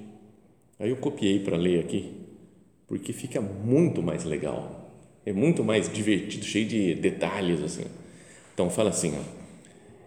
Aí 0.79 0.91
eu 0.91 0.97
copiei 0.97 1.38
para 1.38 1.57
ler 1.57 1.79
aqui, 1.79 2.12
porque 2.88 3.12
fica 3.12 3.41
muito 3.41 4.02
mais 4.02 4.25
legal, 4.25 4.91
é 5.25 5.33
muito 5.33 5.62
mais 5.62 5.91
divertido, 5.91 6.45
cheio 6.45 6.67
de 6.67 6.95
detalhes 6.97 7.62
assim. 7.62 7.85
Então 8.52 8.69
fala 8.69 8.91
assim, 8.91 9.14
ó, 9.17 9.23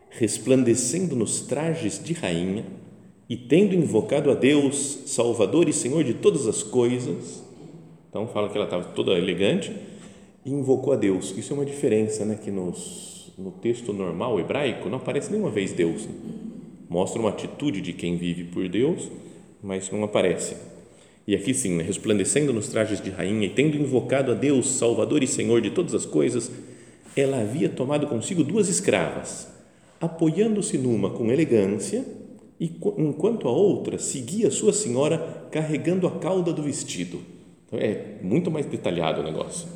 resplandecendo 0.09 1.15
nos 1.15 1.41
trajes 1.41 2.03
de 2.03 2.11
rainha 2.13 2.65
e 3.29 3.37
tendo 3.37 3.73
invocado 3.73 4.29
a 4.29 4.33
Deus, 4.33 4.99
Salvador 5.05 5.69
e 5.69 5.73
Senhor 5.73 6.03
de 6.03 6.15
todas 6.15 6.47
as 6.47 6.61
coisas. 6.61 7.41
Então 8.09 8.27
fala 8.27 8.49
que 8.49 8.57
ela 8.57 8.65
estava 8.65 8.83
toda 8.83 9.17
elegante 9.17 9.73
e 10.43 10.51
invocou 10.51 10.93
a 10.93 10.95
Deus. 10.97 11.33
Isso 11.37 11.53
é 11.53 11.55
uma 11.55 11.65
diferença, 11.65 12.25
né, 12.25 12.37
que 12.41 12.51
nos, 12.51 13.33
no 13.37 13.51
texto 13.51 13.93
normal 13.93 14.39
hebraico 14.39 14.89
não 14.89 14.97
aparece 14.97 15.31
nenhuma 15.31 15.49
vez 15.49 15.71
Deus. 15.71 16.05
Né? 16.05 16.44
Mostra 16.89 17.19
uma 17.19 17.29
atitude 17.29 17.81
de 17.81 17.93
quem 17.93 18.17
vive 18.17 18.43
por 18.45 18.67
Deus, 18.69 19.09
mas 19.61 19.89
não 19.91 20.03
aparece. 20.03 20.55
E 21.27 21.35
aqui 21.35 21.53
sim, 21.53 21.75
né, 21.75 21.83
resplandecendo 21.83 22.53
nos 22.53 22.67
trajes 22.67 23.01
de 23.01 23.09
rainha 23.09 23.47
e 23.47 23.49
tendo 23.49 23.77
invocado 23.77 24.31
a 24.31 24.35
Deus, 24.35 24.67
Salvador 24.67 25.23
e 25.23 25.27
Senhor 25.27 25.59
de 25.59 25.71
todas 25.71 25.95
as 25.95 26.05
coisas, 26.05 26.51
ela 27.15 27.41
havia 27.41 27.69
tomado 27.69 28.05
consigo 28.07 28.43
duas 28.43 28.69
escravas, 28.69 29.47
apoiando-se 29.99 30.77
numa 30.77 31.09
com 31.09 31.31
elegância, 31.31 32.05
e 32.59 32.71
enquanto 32.97 33.47
a 33.47 33.51
outra 33.51 33.97
seguia 33.97 34.51
sua 34.51 34.71
senhora 34.71 35.47
carregando 35.51 36.07
a 36.07 36.11
cauda 36.19 36.53
do 36.53 36.63
vestido. 36.63 37.19
Então, 37.65 37.79
é 37.79 38.19
muito 38.21 38.51
mais 38.51 38.65
detalhado 38.65 39.21
o 39.21 39.23
negócio. 39.23 39.67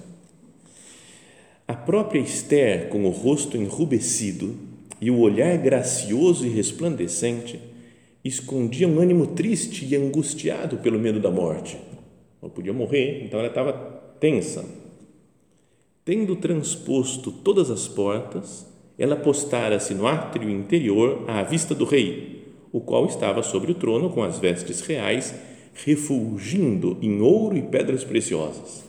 A 1.67 1.73
própria 1.73 2.19
Esther, 2.19 2.89
com 2.89 3.03
o 3.05 3.09
rosto 3.09 3.57
enrubescido, 3.57 4.55
e 5.01 5.09
o 5.09 5.19
olhar 5.19 5.57
gracioso 5.57 6.45
e 6.45 6.49
resplandecente 6.49 7.59
escondia 8.23 8.87
um 8.87 8.99
ânimo 8.99 9.27
triste 9.27 9.85
e 9.85 9.95
angustiado 9.95 10.77
pelo 10.77 10.99
medo 10.99 11.19
da 11.19 11.31
morte. 11.31 11.77
Ela 12.41 12.51
podia 12.51 12.73
morrer, 12.73 13.23
então 13.23 13.39
ela 13.39 13.47
estava 13.47 13.73
tensa. 14.19 14.65
Tendo 16.03 16.35
transposto 16.35 17.31
todas 17.31 17.69
as 17.69 17.87
portas, 17.87 18.67
ela 18.97 19.15
postara-se 19.15 19.93
no 19.93 20.05
átrio 20.05 20.49
interior 20.49 21.23
à 21.27 21.43
vista 21.43 21.73
do 21.73 21.85
rei, 21.85 22.53
o 22.71 22.81
qual 22.81 23.05
estava 23.05 23.41
sobre 23.41 23.71
o 23.71 23.75
trono 23.75 24.09
com 24.09 24.21
as 24.21 24.37
vestes 24.37 24.81
reais, 24.81 25.33
refulgindo 25.73 26.97
em 27.01 27.21
ouro 27.21 27.57
e 27.57 27.61
pedras 27.61 28.03
preciosas. 28.03 28.83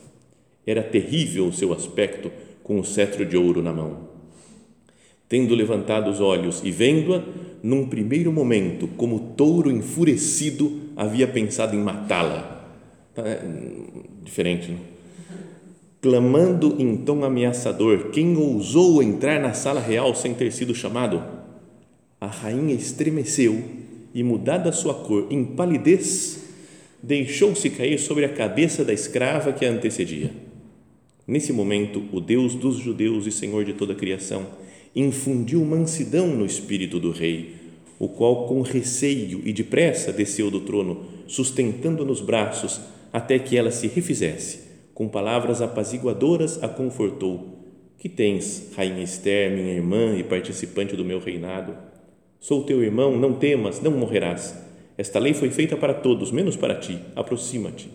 Era 0.65 0.83
terrível 0.83 1.47
o 1.47 1.53
seu 1.53 1.71
aspecto 1.73 2.31
com 2.63 2.79
o 2.79 2.83
cetro 2.83 3.25
de 3.25 3.37
ouro 3.37 3.61
na 3.61 3.71
mão 3.71 4.10
tendo 5.31 5.55
levantado 5.55 6.11
os 6.11 6.19
olhos 6.19 6.61
e 6.61 6.69
vendo-a, 6.69 7.23
num 7.63 7.87
primeiro 7.87 8.33
momento, 8.33 8.85
como 8.97 9.31
touro 9.37 9.71
enfurecido, 9.71 10.81
havia 10.93 11.25
pensado 11.25 11.73
em 11.73 11.79
matá-la. 11.79 12.67
Tá, 13.15 13.23
é, 13.25 13.41
diferente, 14.21 14.71
não? 14.71 14.79
Clamando 16.01 16.75
em 16.77 16.97
tom 16.97 17.23
ameaçador, 17.23 18.09
quem 18.09 18.35
ousou 18.35 19.01
entrar 19.01 19.39
na 19.39 19.53
sala 19.53 19.79
real 19.79 20.13
sem 20.13 20.33
ter 20.33 20.51
sido 20.51 20.75
chamado? 20.75 21.23
A 22.19 22.27
rainha 22.27 22.75
estremeceu 22.75 23.63
e, 24.13 24.21
mudada 24.23 24.73
sua 24.73 24.95
cor 24.95 25.27
em 25.29 25.45
palidez, 25.45 26.43
deixou-se 27.01 27.69
cair 27.69 27.97
sobre 27.99 28.25
a 28.25 28.33
cabeça 28.33 28.83
da 28.83 28.91
escrava 28.91 29.53
que 29.53 29.65
a 29.65 29.71
antecedia. 29.71 30.29
Nesse 31.25 31.53
momento, 31.53 32.03
o 32.11 32.19
Deus 32.19 32.53
dos 32.53 32.75
judeus 32.75 33.25
e 33.27 33.31
Senhor 33.31 33.63
de 33.63 33.71
toda 33.71 33.93
a 33.93 33.95
criação 33.95 34.59
infundiu 34.95 35.63
mansidão 35.63 36.27
no 36.27 36.45
espírito 36.45 36.99
do 36.99 37.11
rei, 37.11 37.55
o 37.97 38.07
qual, 38.07 38.47
com 38.47 38.61
receio 38.61 39.41
e 39.45 39.53
depressa, 39.53 40.11
desceu 40.11 40.49
do 40.49 40.61
trono, 40.61 41.05
sustentando 41.27 42.03
nos 42.03 42.19
braços 42.19 42.81
até 43.13 43.37
que 43.37 43.55
ela 43.55 43.71
se 43.71 43.87
refizesse. 43.87 44.71
Com 44.93 45.07
palavras 45.07 45.61
apaziguadoras 45.61 46.61
a 46.63 46.67
confortou. 46.67 47.59
Que 47.97 48.09
tens, 48.09 48.71
rainha 48.75 49.03
Esther, 49.03 49.51
minha 49.51 49.73
irmã 49.73 50.15
e 50.17 50.23
participante 50.23 50.95
do 50.95 51.05
meu 51.05 51.19
reinado? 51.19 51.75
Sou 52.39 52.63
teu 52.63 52.83
irmão, 52.83 53.15
não 53.15 53.33
temas, 53.33 53.79
não 53.79 53.91
morrerás. 53.91 54.57
Esta 54.97 55.19
lei 55.19 55.33
foi 55.33 55.51
feita 55.51 55.77
para 55.77 55.93
todos, 55.93 56.31
menos 56.31 56.55
para 56.55 56.75
ti. 56.75 56.99
Aproxima-te. 57.15 57.89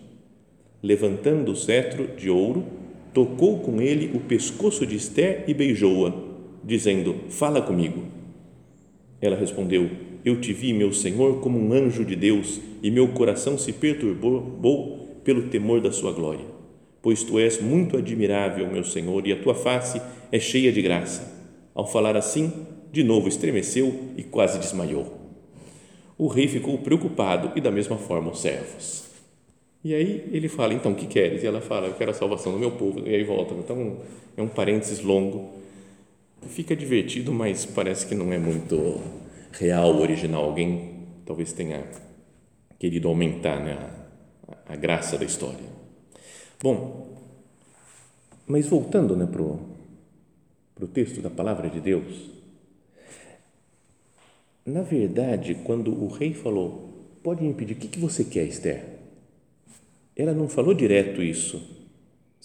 Levantando 0.83 1.51
o 1.51 1.57
cetro 1.57 2.09
de 2.17 2.31
ouro, 2.31 2.65
tocou 3.13 3.59
com 3.59 3.81
ele 3.81 4.17
o 4.17 4.21
pescoço 4.21 4.87
de 4.87 4.95
Esther 4.95 5.43
e 5.49 5.55
beijou-a, 5.55 6.13
dizendo: 6.67 7.15
Fala 7.31 7.63
comigo. 7.63 8.03
Ela 9.21 9.37
respondeu: 9.37 9.89
Eu 10.25 10.41
te 10.41 10.53
vi, 10.53 10.73
meu 10.73 10.93
Senhor, 10.93 11.41
como 11.41 11.59
um 11.59 11.73
anjo 11.73 12.05
de 12.05 12.17
Deus, 12.17 12.61
e 12.83 12.91
meu 12.91 13.09
coração 13.09 13.57
se 13.57 13.73
perturbou 13.73 15.21
pelo 15.25 15.45
temor 15.45 15.81
da 15.81 15.93
sua 15.93 16.13
glória. 16.13 16.45
Pois 17.01 17.23
tu 17.23 17.39
és 17.39 17.63
muito 17.63 17.97
admirável, 17.97 18.71
meu 18.71 18.83
Senhor, 18.83 19.25
e 19.27 19.33
a 19.33 19.41
tua 19.41 19.55
face 19.55 20.03
é 20.33 20.41
cheia 20.41 20.73
de 20.73 20.83
graça. 20.83 21.35
Ao 21.73 21.87
falar 21.87 22.17
assim, 22.17 22.53
de 22.91 23.05
novo 23.05 23.29
estremeceu 23.29 23.95
e 24.17 24.25
quase 24.25 24.59
desmaiou. 24.59 25.21
O 26.19 26.27
rei 26.27 26.49
ficou 26.49 26.79
preocupado 26.79 27.53
e, 27.55 27.61
da 27.61 27.71
mesma 27.71 27.97
forma, 27.97 28.31
os 28.31 28.41
servos. 28.41 29.05
E 29.85 29.95
aí 29.95 30.29
ele 30.33 30.49
fala: 30.49 30.75
Então, 30.75 30.93
o 30.93 30.95
que 30.97 31.07
queres? 31.07 31.45
E 31.45 31.47
ela 31.47 31.61
fala: 31.61 31.87
Eu 31.87 31.95
quero 31.95 32.11
a 32.11 32.15
salvação 32.15 32.53
do 32.53 32.59
meu 32.59 32.73
povo. 32.73 33.07
E 33.07 33.15
aí 33.15 33.23
volta. 33.23 33.55
Então, 33.55 33.99
é 34.37 34.43
um 34.43 34.49
parênteses 34.49 35.01
longo. 35.01 35.66
Fica 36.43 36.77
divertido, 36.77 37.33
mas 37.33 37.65
parece 37.67 38.07
que 38.07 38.15
não 38.15 38.33
é 38.33 38.39
muito 38.39 39.01
real, 39.53 40.01
original. 40.01 40.45
Alguém 40.45 41.07
talvez 41.25 41.53
tenha 41.53 41.85
querido 42.79 43.09
aumentar 43.09 43.61
né, 43.61 43.73
a, 44.49 44.75
a 44.75 44.77
graça 44.77 45.19
da 45.19 45.25
história. 45.25 45.67
Bom, 46.63 47.17
mas 48.47 48.67
voltando 48.67 49.17
né, 49.17 49.27
para 49.27 49.43
o 49.43 50.89
texto 50.89 51.21
da 51.21 51.31
palavra 51.31 51.69
de 51.69 51.81
Deus, 51.81 52.31
na 54.65 54.83
verdade, 54.83 55.55
quando 55.55 55.93
o 55.93 56.09
rei 56.09 56.35
falou, 56.35 56.91
pode 57.23 57.43
me 57.43 57.55
pedir, 57.55 57.75
o 57.75 57.77
que, 57.77 57.89
que 57.89 58.01
você 58.01 58.25
quer, 58.25 58.45
Esther? 58.45 58.85
Ela 60.17 60.33
não 60.33 60.49
falou 60.49 60.75
direto 60.75 61.23
isso. 61.23 61.76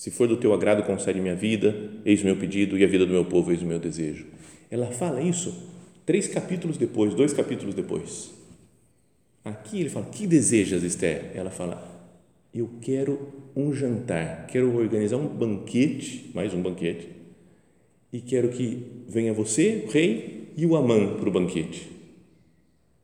Se 0.02 0.10
for 0.10 0.28
do 0.28 0.36
teu 0.36 0.52
agrado, 0.52 0.82
concede 0.82 1.22
minha 1.22 1.36
vida, 1.36 1.76
eis 2.04 2.24
o 2.24 2.26
meu 2.26 2.36
pedido, 2.36 2.76
e 2.76 2.84
a 2.84 2.88
vida 2.88 3.06
do 3.06 3.14
meu 3.14 3.24
povo, 3.24 3.52
eis 3.52 3.62
o 3.62 3.68
meu 3.68 3.78
desejo. 3.78 4.26
Ela 4.72 4.88
fala 4.88 5.22
isso 5.22 5.70
três 6.08 6.28
capítulos 6.28 6.76
depois, 6.76 7.14
dois 7.14 7.34
capítulos 7.34 7.76
depois. 7.76 8.34
Aqui 9.46 9.80
ele 9.80 9.90
fala, 9.90 10.08
que 10.08 10.26
desejas, 10.26 10.82
Esther? 10.82 11.30
Ela 11.36 11.52
fala, 11.52 11.88
eu 12.52 12.68
quero 12.82 13.32
um 13.56 13.72
jantar, 13.72 14.48
quero 14.48 14.76
organizar 14.76 15.18
um 15.18 15.28
banquete, 15.28 16.32
mais 16.34 16.52
um 16.52 16.64
banquete, 16.64 17.08
e 18.12 18.22
quero 18.22 18.50
que 18.50 19.04
venha 19.08 19.32
você, 19.36 19.86
o 19.88 19.92
rei, 19.92 20.52
e 20.58 20.66
o 20.66 20.76
Amã 20.76 21.16
para 21.16 21.30
o 21.30 21.32
banquete. 21.32 21.92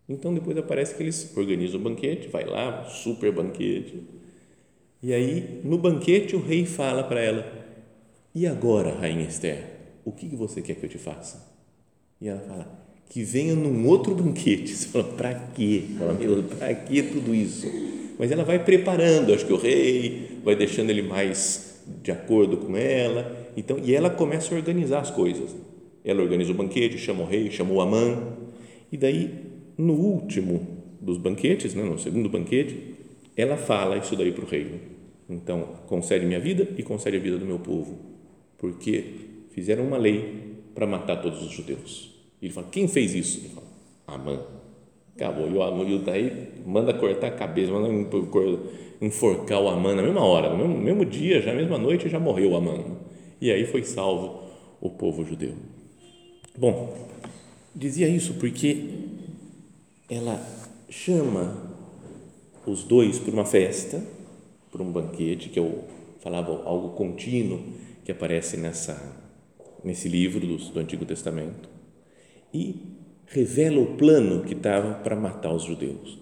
Então 0.09 0.33
depois 0.33 0.57
aparece 0.57 0.95
que 0.95 1.03
eles 1.03 1.31
organizam 1.37 1.79
o 1.79 1.83
banquete, 1.83 2.27
vai 2.27 2.45
lá, 2.45 2.85
super 2.85 3.31
banquete. 3.31 4.16
E 5.07 5.13
aí, 5.13 5.61
no 5.63 5.77
banquete, 5.77 6.35
o 6.35 6.41
rei 6.41 6.65
fala 6.65 7.01
para 7.01 7.21
ela: 7.21 7.49
E 8.35 8.45
agora, 8.45 8.93
rainha 8.93 9.25
Esther, 9.25 9.63
o 10.03 10.11
que 10.11 10.27
você 10.35 10.61
quer 10.61 10.75
que 10.75 10.85
eu 10.85 10.89
te 10.89 10.97
faça? 10.97 11.47
E 12.19 12.27
ela 12.27 12.41
fala: 12.41 12.67
Que 13.09 13.23
venha 13.23 13.55
num 13.55 13.87
outro 13.87 14.13
banquete. 14.13 14.67
Você 14.75 14.87
fala: 14.89 15.05
Para 15.05 15.33
quê? 15.55 15.83
Fala, 15.97 16.11
meu, 16.11 16.43
para 16.43 16.73
que 16.73 17.01
tudo 17.03 17.33
isso? 17.33 17.71
Mas 18.19 18.33
ela 18.33 18.43
vai 18.43 18.61
preparando, 18.61 19.33
acho 19.33 19.45
que 19.45 19.53
o 19.53 19.57
rei 19.57 20.41
vai 20.43 20.57
deixando 20.57 20.89
ele 20.89 21.03
mais 21.03 21.81
de 22.03 22.11
acordo 22.11 22.57
com 22.57 22.75
ela. 22.75 23.33
Então, 23.55 23.79
e 23.81 23.95
ela 23.95 24.09
começa 24.09 24.53
a 24.53 24.57
organizar 24.57 24.99
as 24.99 25.09
coisas. 25.09 25.55
Ela 26.03 26.21
organiza 26.21 26.51
o 26.51 26.53
banquete, 26.53 26.97
chama 26.97 27.23
o 27.23 27.25
rei, 27.25 27.49
chama 27.49 27.71
o 27.71 27.79
Amã. 27.79 28.35
E 28.91 28.97
daí 28.97 29.33
no 29.77 29.93
último 29.93 30.67
dos 30.99 31.17
banquetes, 31.17 31.73
né, 31.73 31.81
no 31.81 31.97
segundo 31.97 32.27
banquete, 32.27 32.95
ela 33.37 33.55
fala 33.55 33.97
isso 33.97 34.13
daí 34.13 34.33
para 34.33 34.43
o 34.43 34.47
rei. 34.49 34.96
Então, 35.29 35.75
concede 35.87 36.25
minha 36.25 36.39
vida 36.39 36.67
e 36.77 36.83
concede 36.83 37.17
a 37.17 37.19
vida 37.19 37.37
do 37.37 37.45
meu 37.45 37.59
povo, 37.59 37.97
porque 38.57 39.03
fizeram 39.49 39.85
uma 39.85 39.97
lei 39.97 40.55
para 40.73 40.87
matar 40.87 41.21
todos 41.21 41.43
os 41.43 41.51
judeus. 41.51 42.15
E 42.41 42.45
ele 42.45 42.53
fala: 42.53 42.67
quem 42.71 42.87
fez 42.87 43.13
isso? 43.13 43.39
Ele 43.39 43.49
fala: 43.49 43.67
Amã. 44.07 44.39
Acabou. 45.15 45.49
E 45.49 45.53
o 45.53 45.63
Amã 45.63 45.83
daí 46.05 46.49
manda 46.65 46.93
cortar 46.93 47.27
a 47.27 47.31
cabeça, 47.31 47.71
manda 47.71 47.89
enforcar 49.01 49.59
o 49.59 49.67
Amã 49.67 49.95
na 49.95 50.03
mesma 50.03 50.23
hora, 50.23 50.49
no 50.49 50.57
mesmo, 50.57 50.77
mesmo 50.77 51.05
dia, 51.05 51.41
já 51.41 51.51
na 51.51 51.59
mesma 51.59 51.77
noite, 51.77 52.07
já 52.07 52.19
morreu 52.19 52.51
o 52.51 52.55
Amã. 52.55 52.83
E 53.41 53.51
aí 53.51 53.65
foi 53.65 53.83
salvo 53.83 54.43
o 54.79 54.89
povo 54.91 55.25
judeu. 55.25 55.53
Bom, 56.55 56.95
dizia 57.75 58.07
isso 58.07 58.35
porque 58.35 58.89
ela 60.09 60.39
chama 60.89 61.75
os 62.65 62.83
dois 62.83 63.19
para 63.19 63.31
uma 63.31 63.45
festa, 63.45 64.03
para 64.77 64.85
um 64.85 64.91
banquete, 64.91 65.49
que 65.49 65.59
eu 65.59 65.85
falava 66.19 66.63
algo 66.63 66.89
contínuo 66.89 67.59
que 68.05 68.11
aparece 68.11 68.55
nessa 68.57 69.25
nesse 69.83 70.07
livro 70.07 70.45
do, 70.45 70.57
do 70.57 70.79
Antigo 70.79 71.05
Testamento 71.05 71.69
e 72.53 72.75
revela 73.25 73.79
o 73.79 73.97
plano 73.97 74.43
que 74.43 74.53
estava 74.53 74.95
para 74.95 75.15
matar 75.15 75.53
os 75.53 75.63
judeus. 75.63 76.17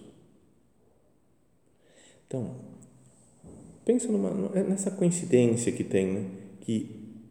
Então, 2.26 2.54
pensa 3.84 4.10
numa, 4.10 4.30
nessa 4.62 4.90
coincidência 4.90 5.72
que 5.72 5.84
tem, 5.84 6.06
né? 6.06 6.30
que 6.60 6.90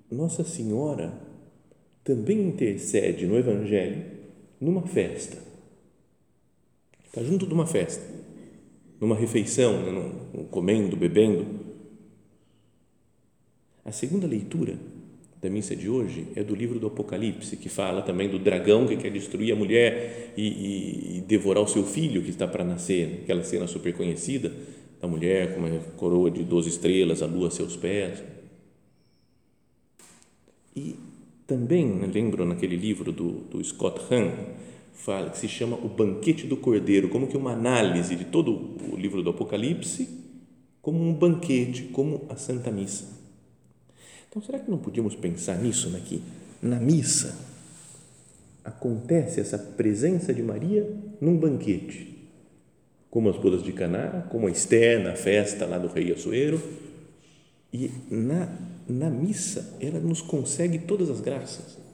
Nossa 0.10 0.44
Senhora 0.44 1.14
também 2.04 2.48
intercede 2.48 3.26
no 3.26 3.38
Evangelho 3.38 4.04
numa 4.60 4.84
festa 4.88 5.46
Está 7.16 7.24
junto 7.24 7.48
de 7.48 7.54
uma 7.54 7.66
festa, 7.66 8.04
numa 9.00 9.16
refeição, 9.16 9.82
né, 9.82 10.12
comendo, 10.52 10.96
bebendo. 10.96 11.46
A 13.84 13.92
segunda 13.92 14.26
leitura 14.26 14.78
da 15.42 15.50
missa 15.50 15.76
de 15.76 15.88
hoje 15.88 16.28
é 16.36 16.44
do 16.44 16.56
livro 16.56 16.80
do 16.80 16.88
Apocalipse, 16.88 17.56
que 17.58 17.70
fala 17.70 18.02
também 18.02 18.28
do 18.28 18.40
dragão 18.40 18.88
que 18.88 18.98
quer 18.98 19.12
destruir 19.12 19.54
a 19.54 19.56
mulher 19.56 20.34
e, 20.36 20.48
e, 20.48 21.18
e 21.18 21.22
devorar 21.22 21.64
o 21.64 21.68
seu 21.68 21.84
filho 21.84 22.24
que 22.24 22.32
está 22.32 22.48
para 22.48 22.64
nascer, 22.64 23.22
aquela 23.24 23.44
cena 23.44 23.68
super 23.68 23.94
conhecida 23.94 24.52
da 25.00 25.08
mulher 25.08 25.54
com 25.54 25.60
uma 25.60 25.80
coroa 25.98 26.32
de 26.32 26.44
12 26.44 26.70
estrelas, 26.70 27.22
a 27.22 27.28
lua 27.28 27.50
a 27.50 27.52
seus 27.52 27.76
pés. 27.76 28.24
E 30.76 30.96
também 31.46 31.86
né, 31.86 32.10
lembro 32.12 32.46
naquele 32.46 32.76
livro 32.76 33.12
do, 33.12 33.42
do 33.52 33.64
Scott 33.64 34.02
Hahn, 34.12 34.32
fala, 34.96 35.30
que 35.30 35.38
se 35.38 35.48
chama 35.48 35.78
O 35.78 35.90
Banquete 35.90 36.48
do 36.48 36.58
Cordeiro, 36.58 37.10
como 37.10 37.28
que 37.28 37.38
uma 37.38 37.52
análise 37.52 38.16
de 38.16 38.26
todo 38.26 38.52
o 38.92 38.96
livro 38.96 39.22
do 39.22 39.30
Apocalipse, 39.30 40.10
como 40.82 41.00
um 41.00 41.14
banquete, 41.14 41.84
como 41.92 42.26
a 42.30 42.36
Santa 42.36 42.72
Missa. 42.72 43.06
Então, 44.30 44.42
será 44.42 44.58
que 44.58 44.70
não 44.70 44.78
podíamos 44.78 45.16
pensar 45.16 45.58
nisso 45.58 45.96
aqui? 45.96 46.22
Na 46.62 46.80
missa 46.80 47.38
acontece 48.64 49.40
essa 49.40 49.58
presença 49.58 50.34
de 50.34 50.42
Maria 50.42 50.90
num 51.22 51.38
banquete, 51.38 52.28
como 53.10 53.30
as 53.30 53.38
bodas 53.38 53.64
de 53.64 53.72
Caná, 53.72 54.24
como 54.30 54.48
a 54.48 54.52
Esther 54.52 55.04
na 55.04 55.16
festa 55.16 55.66
lá 55.66 55.78
do 55.78 55.88
rei 55.88 56.12
Assuero, 56.12 56.62
e 57.72 57.92
na, 58.10 58.50
na 58.88 59.10
missa 59.10 59.78
ela 59.80 60.00
nos 60.00 60.22
consegue 60.22 60.80
todas 60.80 61.10
as 61.10 61.22
graças 61.22 61.85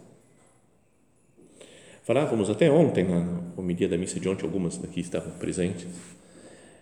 Falávamos 2.12 2.50
até 2.50 2.70
ontem, 2.70 3.06
na 3.06 3.26
homilia 3.56 3.88
da 3.88 3.98
missa 3.98 4.20
de 4.20 4.28
ontem, 4.28 4.44
algumas 4.44 4.76
daqui 4.76 5.00
estavam 5.00 5.32
presentes, 5.40 5.88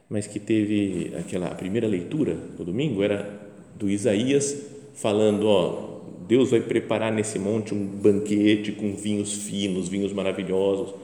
mas 0.10 0.26
que 0.26 0.39
teve 0.39 1.13
aquela 1.20 1.50
primeira 1.54 1.88
leitura 1.88 2.34
do 2.58 2.65
domingo, 2.65 3.04
era 3.04 3.30
do 3.78 3.88
Isaías 3.88 4.60
falando, 4.96 5.46
ó, 5.46 6.02
Deus 6.28 6.50
vai 6.50 6.62
preparar 6.62 7.13
nesse 7.13 7.38
monte 7.38 7.76
um 7.76 7.86
banquete 7.86 8.72
com 8.72 8.96
vinhos 8.96 9.32
finos, 9.32 9.88
vinhos 9.88 10.12
maravilhosos. 10.12 10.96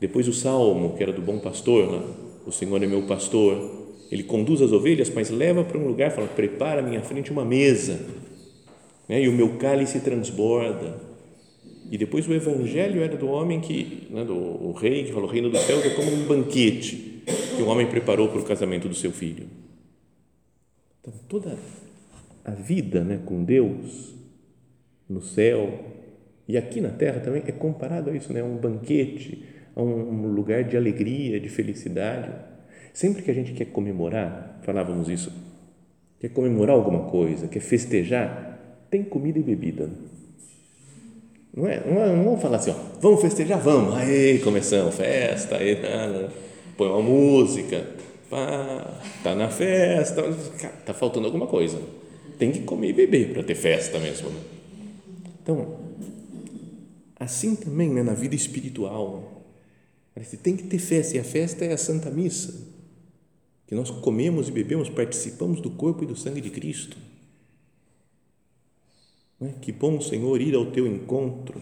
Depois 0.00 0.28
o 0.28 0.32
salmo, 0.32 0.96
que 0.96 1.02
era 1.02 1.12
do 1.12 1.20
bom 1.20 1.40
pastor, 1.40 1.90
lá, 1.90 2.04
o 2.46 2.52
Senhor 2.52 2.80
é 2.80 2.86
meu 2.86 3.08
pastor, 3.08 3.88
ele 4.08 4.22
conduz 4.22 4.62
as 4.62 4.70
ovelhas, 4.70 5.10
mas 5.10 5.30
leva 5.30 5.64
para 5.64 5.78
um 5.78 5.88
lugar, 5.88 6.12
fala, 6.12 6.28
prepara 6.28 6.78
à 6.78 6.84
minha 6.84 7.02
frente 7.02 7.32
uma 7.32 7.44
mesa, 7.44 7.98
né? 9.08 9.20
e 9.20 9.28
o 9.28 9.32
meu 9.32 9.56
cálice 9.56 9.98
transborda 9.98 11.07
e 11.90 11.96
depois 11.96 12.28
o 12.28 12.34
evangelho 12.34 13.02
era 13.02 13.16
do 13.16 13.28
homem 13.28 13.60
que, 13.60 14.08
né, 14.10 14.24
do 14.24 14.34
o 14.34 14.72
rei 14.72 15.04
que 15.04 15.12
falou, 15.12 15.28
o 15.28 15.32
reino 15.32 15.50
dos 15.50 15.60
céus 15.60 15.84
é 15.84 15.90
como 15.90 16.10
um 16.12 16.26
banquete. 16.26 17.22
que 17.56 17.62
o 17.62 17.66
homem 17.66 17.86
preparou 17.86 18.28
para 18.28 18.40
o 18.40 18.44
casamento 18.44 18.88
do 18.88 18.94
seu 18.94 19.10
filho. 19.10 19.46
Então, 21.00 21.12
toda 21.28 21.58
a 22.44 22.50
vida 22.52 23.02
né, 23.02 23.20
com 23.24 23.44
Deus 23.44 24.14
no 25.08 25.20
céu 25.20 25.78
e 26.46 26.56
aqui 26.56 26.80
na 26.80 26.88
terra 26.88 27.20
também 27.20 27.42
é 27.46 27.52
comparado 27.52 28.10
a 28.10 28.16
isso, 28.16 28.32
né, 28.32 28.40
a 28.40 28.44
um 28.44 28.56
banquete, 28.56 29.44
a 29.76 29.82
um 29.82 30.28
lugar 30.32 30.64
de 30.64 30.76
alegria, 30.76 31.38
de 31.38 31.48
felicidade. 31.48 32.30
Sempre 32.92 33.22
que 33.22 33.30
a 33.30 33.34
gente 33.34 33.52
quer 33.52 33.66
comemorar, 33.66 34.58
falávamos 34.62 35.08
isso, 35.08 35.30
quer 36.18 36.30
comemorar 36.30 36.74
alguma 36.74 37.10
coisa, 37.10 37.46
quer 37.46 37.60
festejar, 37.60 38.86
tem 38.90 39.04
comida 39.04 39.38
e 39.38 39.42
bebida. 39.42 39.90
Não 41.58 41.66
é, 41.66 41.82
não, 41.84 42.00
é, 42.00 42.14
não 42.14 42.22
vamos 42.22 42.40
falar 42.40 42.58
assim, 42.58 42.70
ó, 42.70 42.74
vamos 43.00 43.20
festejar, 43.20 43.60
vamos, 43.60 43.92
aí 43.96 44.38
começamos, 44.38 44.94
festa, 44.94 45.56
aí, 45.56 45.76
põe 46.78 46.88
uma 46.88 47.02
música, 47.02 47.84
pá, 48.30 49.00
tá 49.24 49.34
na 49.34 49.48
festa, 49.48 50.22
tá 50.86 50.94
faltando 50.94 51.26
alguma 51.26 51.48
coisa. 51.48 51.82
Tem 52.38 52.52
que 52.52 52.60
comer 52.60 52.90
e 52.90 52.92
beber 52.92 53.32
para 53.32 53.42
ter 53.42 53.56
festa 53.56 53.98
mesmo. 53.98 54.30
Né? 54.30 54.40
Então, 55.42 55.80
assim 57.18 57.56
também 57.56 57.90
né, 57.90 58.04
na 58.04 58.14
vida 58.14 58.36
espiritual, 58.36 59.42
tem 60.40 60.56
que 60.56 60.62
ter 60.62 60.78
festa, 60.78 61.16
e 61.16 61.18
a 61.18 61.24
festa 61.24 61.64
é 61.64 61.72
a 61.72 61.76
Santa 61.76 62.08
Missa, 62.08 62.54
que 63.66 63.74
nós 63.74 63.90
comemos 63.90 64.48
e 64.48 64.52
bebemos, 64.52 64.88
participamos 64.88 65.60
do 65.60 65.70
corpo 65.70 66.04
e 66.04 66.06
do 66.06 66.14
sangue 66.14 66.40
de 66.40 66.50
Cristo. 66.50 66.96
Né? 69.40 69.54
Que 69.60 69.72
bom, 69.72 70.00
Senhor, 70.00 70.40
ir 70.40 70.54
ao 70.54 70.66
teu 70.70 70.86
encontro, 70.86 71.60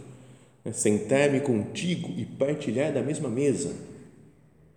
né? 0.65 0.73
sentar-me 0.73 1.41
contigo 1.41 2.13
e 2.17 2.25
partilhar 2.25 2.93
da 2.93 3.03
mesma 3.03 3.29
mesa. 3.29 3.75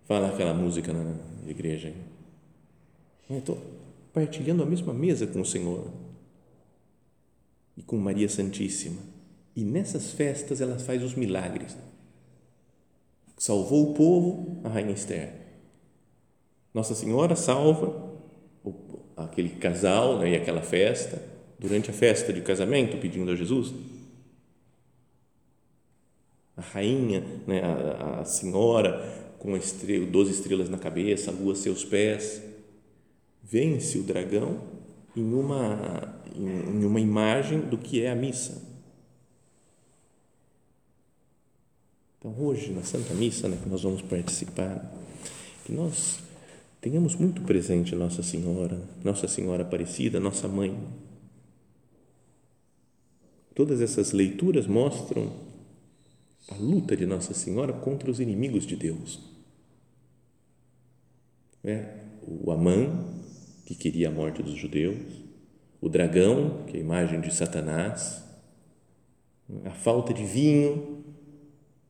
Fala 0.05 0.29
aquela 0.29 0.53
música 0.53 0.91
na 0.91 1.15
igreja. 1.47 1.93
Estou 3.29 3.57
partilhando 4.11 4.63
a 4.63 4.65
mesma 4.65 4.93
mesa 4.93 5.27
com 5.27 5.41
o 5.41 5.45
Senhor 5.45 5.87
e 7.77 7.83
com 7.83 7.95
Maria 7.97 8.27
Santíssima. 8.27 9.01
E 9.55 9.63
nessas 9.63 10.11
festas 10.11 10.61
ela 10.61 10.79
faz 10.79 11.03
os 11.03 11.13
milagres. 11.13 11.77
Salvou 13.37 13.91
o 13.91 13.93
povo, 13.93 14.59
a 14.63 14.69
rainha 14.69 14.91
Esther. 14.91 15.33
Nossa 16.73 16.95
Senhora 16.95 17.35
salva 17.35 18.09
aquele 19.15 19.49
casal 19.49 20.19
né, 20.19 20.31
e 20.31 20.35
aquela 20.35 20.61
festa 20.61 21.21
durante 21.59 21.89
a 21.89 21.93
festa 21.93 22.31
de 22.31 22.41
casamento, 22.41 22.97
pedindo 22.97 23.31
a 23.31 23.35
Jesus. 23.35 23.73
A 26.55 26.61
rainha, 26.61 27.23
né, 27.45 27.61
a, 27.61 28.21
a 28.21 28.25
senhora 28.25 29.27
com 29.37 29.55
estrela, 29.55 30.05
12 30.05 30.31
estrelas 30.31 30.69
na 30.69 30.77
cabeça, 30.77 31.31
a 31.31 31.33
lua 31.33 31.53
a 31.53 31.55
seus 31.55 31.85
pés, 31.85 32.41
vence 33.43 33.97
o 33.97 34.03
dragão 34.03 34.61
em 35.15 35.33
uma, 35.33 36.21
em 36.35 36.85
uma 36.85 36.99
imagem 36.99 37.61
do 37.61 37.77
que 37.77 38.01
é 38.01 38.11
a 38.11 38.15
missa. 38.15 38.61
Então, 42.19 42.35
hoje, 42.37 42.73
na 42.73 42.83
Santa 42.83 43.13
Missa, 43.13 43.47
né, 43.47 43.57
que 43.61 43.69
nós 43.69 43.81
vamos 43.81 44.01
participar, 44.01 44.93
que 45.65 45.71
nós 45.71 46.19
tenhamos 46.81 47.15
muito 47.15 47.41
presente 47.43 47.95
Nossa 47.95 48.21
Senhora, 48.21 48.81
Nossa 49.03 49.25
Senhora 49.25 49.63
Aparecida, 49.63 50.19
nossa 50.19 50.45
mãe, 50.45 50.77
Todas 53.55 53.81
essas 53.81 54.11
leituras 54.11 54.67
mostram 54.67 55.31
a 56.49 56.55
luta 56.55 56.95
de 56.95 57.05
Nossa 57.05 57.33
Senhora 57.33 57.73
contra 57.73 58.09
os 58.09 58.19
inimigos 58.19 58.65
de 58.65 58.75
Deus. 58.75 59.19
É, 61.63 61.99
o 62.21 62.51
Amã, 62.51 63.05
que 63.65 63.75
queria 63.75 64.07
a 64.07 64.11
morte 64.11 64.41
dos 64.41 64.55
judeus, 64.55 64.97
o 65.81 65.89
dragão, 65.89 66.63
que 66.67 66.77
é 66.77 66.79
a 66.79 66.83
imagem 66.83 67.21
de 67.21 67.33
Satanás, 67.33 68.23
a 69.65 69.71
falta 69.71 70.13
de 70.13 70.23
vinho, 70.23 71.03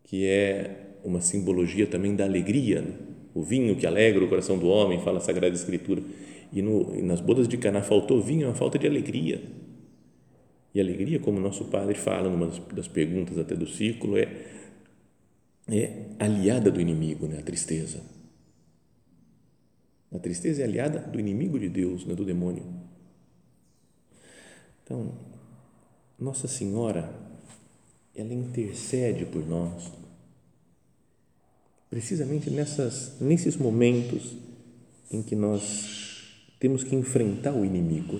que 0.03 0.25
é 0.25 0.97
uma 1.03 1.21
simbologia 1.21 1.87
também 1.87 2.15
da 2.15 2.25
alegria, 2.25 2.81
né? 2.81 2.93
o 3.33 3.43
vinho 3.43 3.75
que 3.75 3.85
alegra 3.85 4.23
o 4.23 4.27
coração 4.27 4.57
do 4.57 4.67
homem, 4.67 5.01
fala 5.01 5.19
a 5.19 5.21
Sagrada 5.21 5.55
Escritura. 5.55 6.01
E, 6.51 6.61
no, 6.61 6.99
nas 7.03 7.21
bodas 7.21 7.47
de 7.47 7.57
Caná 7.57 7.81
faltou 7.81 8.21
vinho, 8.21 8.45
é 8.45 8.47
uma 8.47 8.55
falta 8.55 8.79
de 8.79 8.87
alegria 8.87 9.41
e 10.73 10.79
alegria, 10.79 11.19
como 11.19 11.39
nosso 11.39 11.65
padre 11.65 11.95
fala 11.95 12.29
numa 12.29 12.47
das 12.73 12.87
perguntas 12.87 13.37
até 13.37 13.55
do 13.55 13.67
círculo, 13.67 14.17
é, 14.17 14.45
é 15.67 16.05
aliada 16.19 16.69
do 16.69 16.79
inimigo, 16.79 17.27
né? 17.27 17.39
a 17.39 17.43
tristeza. 17.43 18.01
A 20.11 20.19
tristeza 20.19 20.61
é 20.61 20.65
aliada 20.65 20.99
do 20.99 21.19
inimigo 21.19 21.59
de 21.59 21.69
Deus, 21.69 22.05
né? 22.05 22.13
do 22.13 22.23
demônio. 22.23 22.63
Então, 24.83 25.11
Nossa 26.19 26.47
Senhora, 26.47 27.13
ela 28.15 28.33
intercede 28.33 29.25
por 29.25 29.47
nós, 29.47 29.91
precisamente 31.89 32.49
nessas, 32.51 33.19
nesses 33.19 33.55
momentos 33.55 34.35
em 35.11 35.23
que 35.23 35.35
nós 35.35 36.49
temos 36.59 36.83
que 36.83 36.95
enfrentar 36.95 37.53
o 37.53 37.65
inimigo 37.65 38.19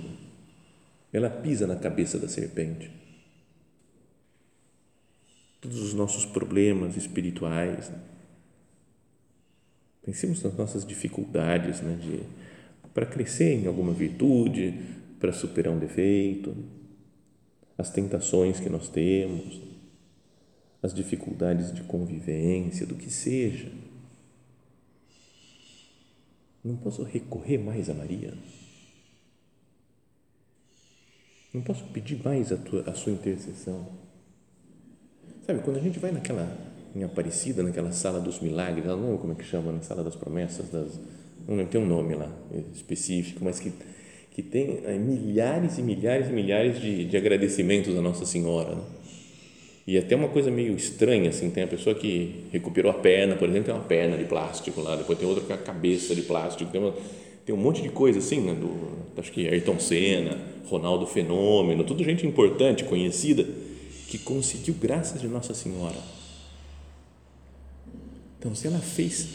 ela 1.11 1.29
pisa 1.29 1.65
na 1.65 1.75
cabeça 1.75 2.17
da 2.19 2.27
serpente. 2.27 2.91
Todos 5.59 5.81
os 5.81 5.93
nossos 5.93 6.25
problemas 6.25 6.95
espirituais. 6.95 7.89
Né? 7.89 7.99
Pensemos 10.05 10.41
nas 10.43 10.55
nossas 10.55 10.85
dificuldades 10.85 11.81
né, 11.81 11.97
de, 12.01 12.21
para 12.93 13.05
crescer 13.05 13.53
em 13.55 13.67
alguma 13.67 13.93
virtude, 13.93 14.73
para 15.19 15.33
superar 15.33 15.73
um 15.73 15.79
defeito, 15.79 16.55
as 17.77 17.89
tentações 17.89 18.59
que 18.59 18.69
nós 18.69 18.89
temos, 18.89 19.61
as 20.81 20.93
dificuldades 20.93 21.73
de 21.73 21.83
convivência, 21.83 22.85
do 22.85 22.95
que 22.95 23.11
seja. 23.11 23.69
Não 26.63 26.75
posso 26.77 27.03
recorrer 27.03 27.57
mais 27.57 27.89
a 27.89 27.93
Maria. 27.93 28.33
Não 31.53 31.61
posso 31.61 31.83
pedir 31.85 32.21
mais 32.23 32.51
a, 32.51 32.57
tua, 32.57 32.83
a 32.87 32.93
sua 32.93 33.11
intercessão. 33.11 33.87
Sabe, 35.45 35.61
quando 35.61 35.77
a 35.77 35.81
gente 35.81 35.97
vai 35.97 36.11
naquela, 36.11 36.55
em 36.95 37.03
Aparecida, 37.03 37.63
naquela 37.63 37.91
sala 37.91 38.19
dos 38.19 38.39
milagres, 38.39 38.85
não 38.85 39.01
lembro 39.01 39.17
como 39.17 39.33
é 39.33 39.35
que 39.35 39.43
chama, 39.43 39.71
na 39.71 39.81
sala 39.81 40.03
das 40.03 40.15
promessas, 40.15 40.69
das, 40.69 40.99
não 41.47 41.55
lembro, 41.55 41.71
tem 41.71 41.81
um 41.81 41.87
nome 41.87 42.13
lá 42.13 42.31
específico, 42.73 43.43
mas 43.43 43.59
que, 43.59 43.73
que 44.31 44.43
tem 44.43 44.81
é, 44.85 44.95
milhares 44.97 45.79
e 45.79 45.81
milhares 45.81 46.29
e 46.29 46.31
milhares 46.31 46.79
de, 46.79 47.05
de 47.05 47.17
agradecimentos 47.17 47.97
à 47.97 48.01
Nossa 48.01 48.25
Senhora. 48.27 48.75
Né? 48.75 48.81
E 49.87 49.97
até 49.97 50.15
uma 50.15 50.27
coisa 50.29 50.51
meio 50.51 50.75
estranha, 50.75 51.31
assim, 51.31 51.49
tem 51.49 51.63
a 51.63 51.67
pessoa 51.67 51.95
que 51.95 52.45
recuperou 52.51 52.91
a 52.91 52.93
perna, 52.93 53.35
por 53.35 53.49
exemplo, 53.49 53.65
tem 53.65 53.73
uma 53.73 53.83
perna 53.83 54.15
de 54.17 54.25
plástico 54.25 54.81
lá, 54.81 54.95
depois 54.95 55.17
tem 55.17 55.27
outra 55.27 55.43
com 55.43 55.53
a 55.53 55.57
cabeça 55.57 56.13
de 56.13 56.21
plástico, 56.21 56.71
tem, 56.71 56.79
uma, 56.79 56.93
tem 57.49 57.55
um 57.57 57.59
monte 57.59 57.81
de 57.81 57.89
coisa 57.89 58.19
assim, 58.19 58.41
né, 58.41 58.53
do, 58.53 58.69
acho 59.19 59.31
que 59.31 59.47
Ayrton 59.47 59.79
Senna, 59.79 60.37
Ronaldo 60.67 61.07
Fenômeno, 61.07 61.83
tudo 61.83 62.03
gente 62.03 62.27
importante, 62.27 62.83
conhecida, 62.83 63.43
que 64.07 64.19
conseguiu 64.19 64.75
graças 64.75 65.19
de 65.19 65.27
Nossa 65.27 65.55
Senhora. 65.55 65.97
Então, 68.37 68.53
se 68.53 68.67
ela 68.67 68.77
fez 68.77 69.27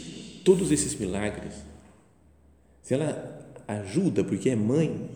todos 0.45 0.71
esses 0.71 0.95
milagres, 0.97 1.55
se 2.81 2.93
ela 2.93 3.45
ajuda, 3.67 4.23
porque 4.23 4.49
é 4.49 4.55
mãe, 4.55 5.09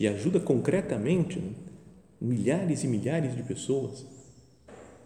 e 0.00 0.08
ajuda 0.08 0.40
concretamente 0.40 1.38
né, 1.38 1.52
milhares 2.18 2.84
e 2.84 2.88
milhares 2.88 3.36
de 3.36 3.42
pessoas, 3.42 4.06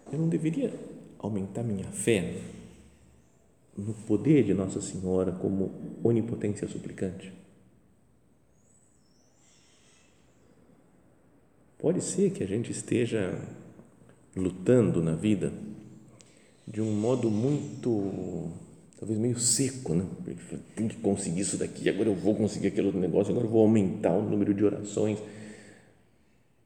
eu 0.09 0.17
não 0.17 0.29
deveria 0.29 0.73
aumentar 1.19 1.63
minha 1.63 1.91
fé 1.91 2.33
no 3.77 3.93
poder 3.93 4.45
de 4.45 4.53
Nossa 4.53 4.79
Senhora 4.79 5.33
como 5.33 5.99
onipotência 6.01 6.65
suplicante? 6.65 7.40
Pode 11.81 12.01
ser 12.01 12.29
que 12.29 12.43
a 12.43 12.47
gente 12.47 12.71
esteja 12.71 13.41
lutando 14.35 15.01
na 15.01 15.15
vida 15.15 15.51
de 16.67 16.79
um 16.79 16.91
modo 16.91 17.31
muito, 17.31 18.51
talvez 18.99 19.19
meio 19.19 19.39
seco, 19.39 19.95
né? 19.95 20.05
Tem 20.75 20.87
que 20.87 20.97
conseguir 20.97 21.41
isso 21.41 21.57
daqui, 21.57 21.89
agora 21.89 22.07
eu 22.07 22.13
vou 22.13 22.35
conseguir 22.35 22.67
aquele 22.67 22.85
outro 22.85 23.01
negócio, 23.01 23.31
agora 23.31 23.47
eu 23.47 23.51
vou 23.51 23.61
aumentar 23.61 24.11
o 24.11 24.21
número 24.21 24.53
de 24.53 24.63
orações. 24.63 25.17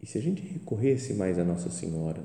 E 0.01 0.06
se 0.06 0.17
a 0.17 0.21
gente 0.21 0.41
recorresse 0.41 1.13
mais 1.13 1.39
a 1.39 1.45
Nossa 1.45 1.69
Senhora, 1.69 2.21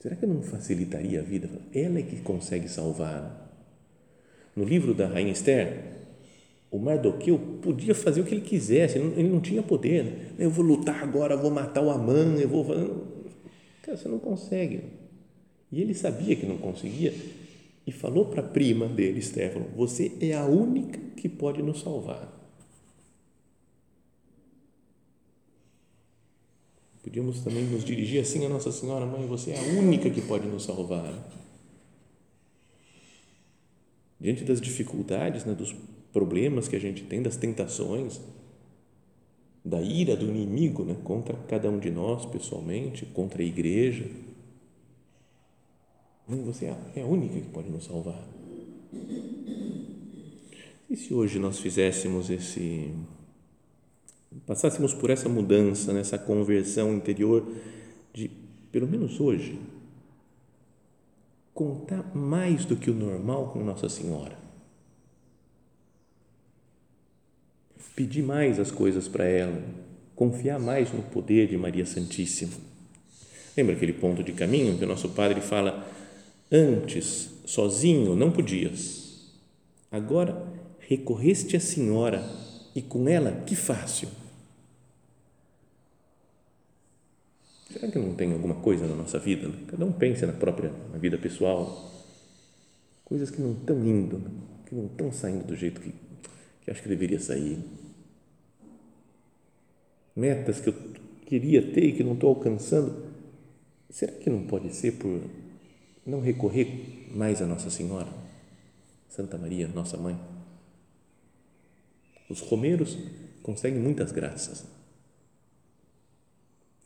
será 0.00 0.16
que 0.16 0.26
não 0.26 0.42
facilitaria 0.42 1.20
a 1.20 1.22
vida? 1.22 1.48
Ela 1.72 2.00
é 2.00 2.02
que 2.02 2.20
consegue 2.22 2.68
salvar. 2.68 3.40
No 4.56 4.64
livro 4.64 4.92
da 4.92 5.06
Rainha 5.06 5.32
Esther, 5.32 5.94
o 6.74 6.78
Mardoqueu 6.80 7.38
podia 7.62 7.94
fazer 7.94 8.20
o 8.20 8.24
que 8.24 8.34
ele 8.34 8.40
quisesse, 8.40 8.98
ele 8.98 9.28
não 9.28 9.40
tinha 9.40 9.62
poder. 9.62 10.02
Né? 10.02 10.30
Eu 10.40 10.50
vou 10.50 10.64
lutar 10.64 11.04
agora, 11.04 11.36
vou 11.36 11.48
matar 11.48 11.80
o 11.80 11.88
Amã, 11.88 12.34
eu 12.36 12.48
vou. 12.48 12.64
Cara, 13.80 13.96
você 13.96 14.08
não 14.08 14.18
consegue. 14.18 14.80
E 15.70 15.80
ele 15.80 15.94
sabia 15.94 16.34
que 16.34 16.44
não 16.44 16.58
conseguia, 16.58 17.14
e 17.86 17.92
falou 17.92 18.24
para 18.24 18.40
a 18.40 18.46
prima 18.48 18.88
dele, 18.88 19.22
Stefano: 19.22 19.66
Você 19.76 20.16
é 20.20 20.34
a 20.34 20.46
única 20.46 20.98
que 21.16 21.28
pode 21.28 21.62
nos 21.62 21.80
salvar. 21.80 22.28
Podíamos 27.04 27.38
também 27.44 27.62
nos 27.66 27.84
dirigir 27.84 28.20
assim 28.20 28.44
a 28.44 28.48
Nossa 28.48 28.72
Senhora, 28.72 29.06
Mãe, 29.06 29.24
você 29.28 29.52
é 29.52 29.58
a 29.60 29.78
única 29.78 30.10
que 30.10 30.22
pode 30.22 30.48
nos 30.48 30.64
salvar. 30.64 31.43
Diante 34.24 34.42
das 34.42 34.58
dificuldades, 34.58 35.44
né, 35.44 35.52
dos 35.52 35.76
problemas 36.10 36.66
que 36.66 36.74
a 36.74 36.78
gente 36.78 37.02
tem, 37.02 37.20
das 37.22 37.36
tentações, 37.36 38.22
da 39.62 39.82
ira 39.82 40.16
do 40.16 40.24
inimigo 40.24 40.82
né, 40.82 40.96
contra 41.04 41.36
cada 41.46 41.68
um 41.68 41.78
de 41.78 41.90
nós 41.90 42.24
pessoalmente, 42.24 43.04
contra 43.04 43.42
a 43.42 43.44
igreja. 43.44 44.06
Você 46.26 46.72
é 46.96 47.02
a 47.02 47.06
única 47.06 47.38
que 47.38 47.50
pode 47.50 47.68
nos 47.68 47.84
salvar. 47.84 48.26
E 50.88 50.96
se 50.96 51.12
hoje 51.12 51.38
nós 51.38 51.58
fizéssemos 51.58 52.30
esse 52.30 52.94
passássemos 54.46 54.94
por 54.94 55.10
essa 55.10 55.28
mudança, 55.28 55.92
nessa 55.92 56.16
conversão 56.18 56.94
interior 56.94 57.46
de, 58.14 58.30
pelo 58.72 58.88
menos 58.88 59.20
hoje, 59.20 59.58
contar 61.54 62.14
mais 62.14 62.64
do 62.64 62.76
que 62.76 62.90
o 62.90 62.94
normal 62.94 63.50
com 63.52 63.62
Nossa 63.62 63.88
Senhora. 63.88 64.36
Pedir 67.94 68.24
mais 68.24 68.58
as 68.58 68.72
coisas 68.72 69.06
para 69.06 69.24
ela, 69.24 69.62
confiar 70.16 70.58
mais 70.58 70.92
no 70.92 71.00
poder 71.00 71.46
de 71.46 71.56
Maria 71.56 71.86
Santíssima. 71.86 72.52
Lembra 73.56 73.76
aquele 73.76 73.92
ponto 73.92 74.24
de 74.24 74.32
caminho 74.32 74.76
que 74.76 74.84
o 74.84 74.88
nosso 74.88 75.10
padre 75.10 75.40
fala: 75.40 75.86
antes, 76.50 77.30
sozinho, 77.46 78.16
não 78.16 78.32
podias, 78.32 79.30
agora 79.92 80.44
recorreste 80.80 81.56
à 81.56 81.60
Senhora 81.60 82.28
e 82.74 82.82
com 82.82 83.08
ela, 83.08 83.30
que 83.46 83.54
fácil 83.54 84.08
Será 87.74 87.90
que 87.90 87.98
não 87.98 88.14
tem 88.14 88.32
alguma 88.32 88.54
coisa 88.54 88.86
na 88.86 88.94
nossa 88.94 89.18
vida? 89.18 89.50
Cada 89.66 89.84
um 89.84 89.90
pensa 89.90 90.28
na 90.28 90.32
própria 90.32 90.70
na 90.92 90.98
vida 90.98 91.18
pessoal. 91.18 91.90
Coisas 93.04 93.32
que 93.32 93.42
não 93.42 93.50
estão 93.50 93.84
indo, 93.84 94.22
que 94.64 94.76
não 94.76 94.86
estão 94.86 95.10
saindo 95.10 95.44
do 95.44 95.56
jeito 95.56 95.80
que, 95.80 95.92
que 96.62 96.70
acho 96.70 96.80
que 96.80 96.88
deveria 96.88 97.18
sair. 97.18 97.58
Metas 100.14 100.60
que 100.60 100.68
eu 100.68 100.74
queria 101.26 101.72
ter 101.72 101.86
e 101.86 101.92
que 101.94 102.04
não 102.04 102.12
estou 102.12 102.28
alcançando. 102.28 103.06
Será 103.90 104.12
que 104.12 104.30
não 104.30 104.46
pode 104.46 104.72
ser 104.72 104.92
por 104.92 105.20
não 106.06 106.20
recorrer 106.20 107.08
mais 107.12 107.42
a 107.42 107.46
Nossa 107.46 107.70
Senhora, 107.70 108.12
Santa 109.08 109.36
Maria, 109.36 109.66
nossa 109.66 109.96
mãe? 109.96 110.16
Os 112.30 112.38
romeiros 112.38 112.96
conseguem 113.42 113.80
muitas 113.80 114.12
graças 114.12 114.73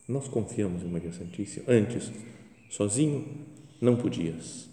nós 0.08 0.26
confiamos 0.26 0.82
em 0.82 0.88
Maria 0.88 1.12
Santíssima. 1.12 1.66
Antes, 1.68 2.10
sozinho, 2.70 3.26
não 3.78 3.94
podias. 3.94 4.66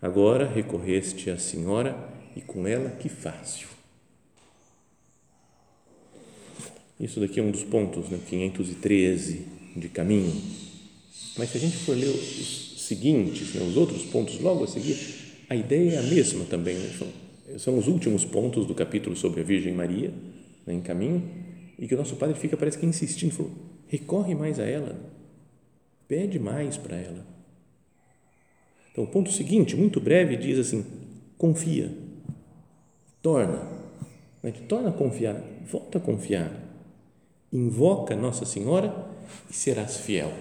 Agora 0.00 0.46
recorreste 0.46 1.30
à 1.30 1.38
Senhora 1.38 1.96
e 2.36 2.42
com 2.42 2.66
ela 2.66 2.90
que 2.90 3.08
fácil. 3.08 3.68
Isso 7.00 7.18
daqui 7.18 7.40
é 7.40 7.42
um 7.42 7.50
dos 7.50 7.64
pontos, 7.64 8.10
né? 8.10 8.18
513 8.28 9.46
de 9.76 9.88
caminho. 9.88 10.32
Mas 11.38 11.50
se 11.50 11.58
a 11.58 11.60
gente 11.60 11.76
for 11.78 11.96
ler 11.96 12.08
os 12.08 12.86
seguintes, 12.86 13.54
né? 13.54 13.62
os 13.62 13.76
outros 13.76 14.04
pontos 14.04 14.38
logo 14.40 14.64
a 14.64 14.66
seguir, 14.66 14.96
a 15.48 15.56
ideia 15.56 15.92
é 15.92 15.98
a 15.98 16.02
mesma 16.02 16.44
também. 16.44 16.76
Né? 16.76 16.98
São, 17.58 17.78
os 17.78 17.86
últimos 17.86 18.24
pontos 18.24 18.66
do 18.66 18.74
capítulo 18.74 19.16
sobre 19.16 19.40
a 19.40 19.44
Virgem 19.44 19.74
Maria, 19.74 20.12
né? 20.66 20.74
em 20.74 20.80
caminho, 20.80 21.22
e 21.78 21.86
que 21.86 21.94
o 21.94 21.98
nosso 21.98 22.16
padre 22.16 22.38
fica, 22.38 22.56
parece 22.56 22.78
que 22.78 22.86
insistindo, 22.86 23.32
falou, 23.32 23.52
recorre 23.88 24.34
mais 24.34 24.58
a 24.58 24.64
ela, 24.64 24.96
pede 26.08 26.38
mais 26.38 26.76
para 26.76 26.96
ela. 26.96 27.24
Então, 28.92 29.04
o 29.04 29.06
ponto 29.06 29.30
seguinte, 29.30 29.76
muito 29.76 30.00
breve, 30.00 30.36
diz 30.36 30.58
assim: 30.58 30.84
confia, 31.36 31.92
torna, 33.20 33.62
né? 34.42 34.52
torna 34.68 34.88
a 34.88 34.92
confiar, 34.92 35.40
volta 35.70 35.98
a 35.98 36.00
confiar, 36.00 36.50
invoca 37.52 38.16
Nossa 38.16 38.44
Senhora 38.44 39.06
e 39.50 39.52
serás 39.52 39.98
fiel. 39.98 40.32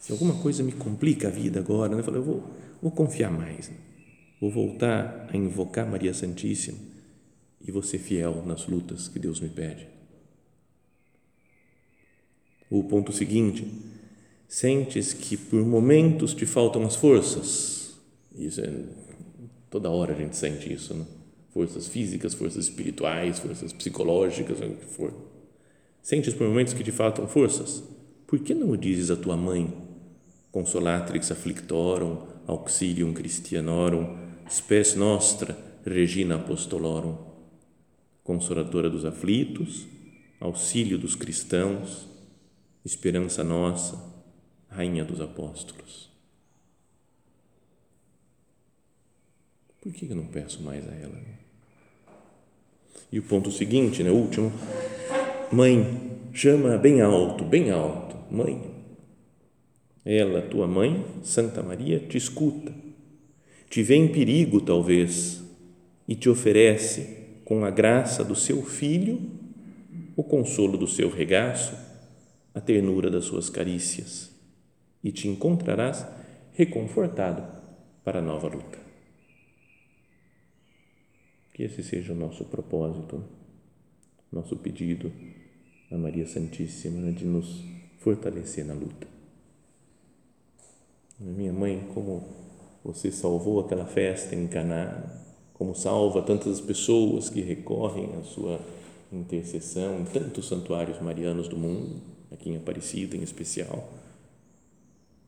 Se 0.00 0.12
alguma 0.12 0.34
coisa 0.42 0.64
me 0.64 0.72
complica 0.72 1.28
a 1.28 1.30
vida 1.30 1.60
agora, 1.60 1.94
né? 1.94 2.02
eu, 2.04 2.22
vou, 2.22 2.50
vou 2.82 2.90
confiar 2.90 3.30
mais, 3.30 3.68
né? 3.68 3.76
vou 4.40 4.50
voltar 4.50 5.28
a 5.32 5.36
invocar 5.36 5.88
Maria 5.88 6.12
Santíssima 6.12 6.78
e 7.64 7.70
vou 7.70 7.82
ser 7.82 7.98
fiel 7.98 8.42
nas 8.44 8.66
lutas 8.66 9.06
que 9.06 9.18
Deus 9.18 9.38
me 9.38 9.48
pede. 9.48 9.99
O 12.70 12.84
ponto 12.84 13.12
seguinte, 13.12 13.66
sentes 14.46 15.12
que 15.12 15.36
por 15.36 15.64
momentos 15.66 16.32
te 16.32 16.46
faltam 16.46 16.86
as 16.86 16.94
forças. 16.94 17.98
Isso 18.34 18.60
é 18.60 18.72
toda 19.68 19.90
hora 19.90 20.12
a 20.12 20.16
gente 20.16 20.36
sente 20.36 20.72
isso, 20.72 20.94
né? 20.94 21.04
Forças 21.52 21.88
físicas, 21.88 22.32
forças 22.32 22.64
espirituais, 22.66 23.40
forças 23.40 23.72
psicológicas, 23.72 24.58
o 24.60 24.74
que 24.74 24.86
for. 24.86 25.12
Sentes 26.00 26.32
por 26.32 26.46
momentos 26.46 26.72
que 26.72 26.84
te 26.84 26.92
faltam 26.92 27.26
forças? 27.26 27.82
Por 28.26 28.38
que 28.38 28.54
não 28.54 28.70
o 28.70 28.76
dizes 28.76 29.10
à 29.10 29.16
tua 29.16 29.36
mãe? 29.36 29.72
Consolatrix 30.52 31.30
afflictorum, 31.32 32.18
auxilium 32.46 33.12
Christianorum, 33.12 34.16
spes 34.48 34.94
nostra, 34.94 35.58
regina 35.84 36.36
apostolorum. 36.36 37.16
Consoladora 38.22 38.88
dos 38.88 39.04
aflitos, 39.04 39.86
auxílio 40.40 40.96
dos 40.98 41.16
cristãos, 41.16 42.09
esperança 42.84 43.44
nossa, 43.44 43.98
Rainha 44.68 45.04
dos 45.04 45.20
Apóstolos. 45.20 46.08
Por 49.80 49.92
que 49.92 50.06
eu 50.06 50.16
não 50.16 50.26
peço 50.26 50.62
mais 50.62 50.86
a 50.88 50.94
ela? 50.94 51.18
E 53.10 53.18
o 53.18 53.22
ponto 53.22 53.50
seguinte, 53.50 54.02
né, 54.02 54.10
último, 54.10 54.52
mãe, 55.50 56.18
chama 56.32 56.76
bem 56.78 57.00
alto, 57.00 57.44
bem 57.44 57.70
alto, 57.70 58.16
mãe. 58.30 58.70
Ela, 60.04 60.42
tua 60.42 60.66
mãe, 60.66 61.04
Santa 61.22 61.62
Maria, 61.62 61.98
te 61.98 62.16
escuta, 62.16 62.72
te 63.68 63.82
vê 63.82 63.96
em 63.96 64.08
perigo, 64.08 64.60
talvez, 64.60 65.42
e 66.06 66.14
te 66.14 66.28
oferece, 66.28 67.18
com 67.44 67.64
a 67.64 67.70
graça 67.70 68.22
do 68.22 68.36
seu 68.36 68.62
filho, 68.62 69.20
o 70.16 70.22
consolo 70.22 70.78
do 70.78 70.86
seu 70.86 71.10
regaço 71.10 71.89
a 72.60 72.62
ternura 72.62 73.10
das 73.10 73.24
suas 73.24 73.48
carícias 73.48 74.30
e 75.02 75.10
te 75.10 75.26
encontrarás 75.26 76.06
reconfortado 76.52 77.42
para 78.04 78.18
a 78.18 78.22
nova 78.22 78.48
luta. 78.48 78.78
Que 81.54 81.62
esse 81.62 81.82
seja 81.82 82.12
o 82.12 82.16
nosso 82.16 82.44
propósito, 82.44 83.24
nosso 84.30 84.56
pedido 84.56 85.10
a 85.90 85.96
Maria 85.96 86.26
Santíssima 86.26 87.00
né, 87.00 87.12
de 87.12 87.24
nos 87.24 87.64
fortalecer 87.98 88.66
na 88.66 88.74
luta. 88.74 89.08
Minha 91.18 91.54
mãe, 91.54 91.88
como 91.94 92.28
você 92.84 93.10
salvou 93.10 93.60
aquela 93.60 93.86
festa 93.86 94.34
em 94.34 94.46
Caná, 94.46 95.02
como 95.54 95.74
salva 95.74 96.20
tantas 96.20 96.60
pessoas 96.60 97.30
que 97.30 97.40
recorrem 97.40 98.16
à 98.18 98.22
sua 98.22 98.60
intercessão 99.10 100.00
em 100.00 100.04
tantos 100.04 100.46
santuários 100.46 101.00
marianos 101.00 101.48
do 101.48 101.56
mundo 101.56 102.09
aqui 102.30 102.50
em 102.50 102.56
Aparecida 102.56 103.16
em 103.16 103.22
especial. 103.22 103.92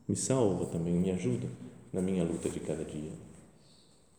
Me 0.07 0.15
salva 0.15 0.65
também, 0.65 0.93
me 0.93 1.11
ajuda 1.11 1.47
na 1.91 2.01
minha 2.01 2.23
luta 2.23 2.49
de 2.49 2.59
cada 2.59 2.83
dia. 2.83 3.11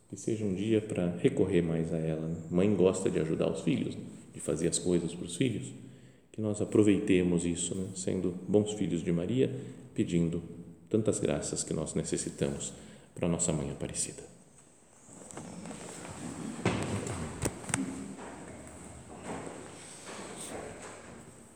Que 0.09 0.17
seja 0.17 0.45
um 0.45 0.53
dia 0.53 0.81
para 0.81 1.15
recorrer 1.17 1.61
mais 1.61 1.93
a 1.93 1.97
ela. 1.97 2.27
Né? 2.27 2.35
Mãe 2.49 2.73
gosta 2.75 3.09
de 3.09 3.19
ajudar 3.19 3.51
os 3.51 3.61
filhos, 3.61 3.97
de 4.33 4.39
fazer 4.39 4.67
as 4.67 4.79
coisas 4.79 5.13
para 5.13 5.25
os 5.25 5.35
filhos. 5.35 5.71
Que 6.31 6.41
nós 6.41 6.61
aproveitemos 6.61 7.45
isso, 7.45 7.75
né? 7.75 7.89
sendo 7.95 8.33
bons 8.47 8.73
filhos 8.73 9.03
de 9.03 9.11
Maria, 9.11 9.49
pedindo 9.93 10.41
tantas 10.89 11.19
graças 11.19 11.63
que 11.63 11.73
nós 11.73 11.93
necessitamos 11.93 12.73
para 13.13 13.27
nossa 13.27 13.51
mãe 13.51 13.71
Aparecida. 13.71 14.34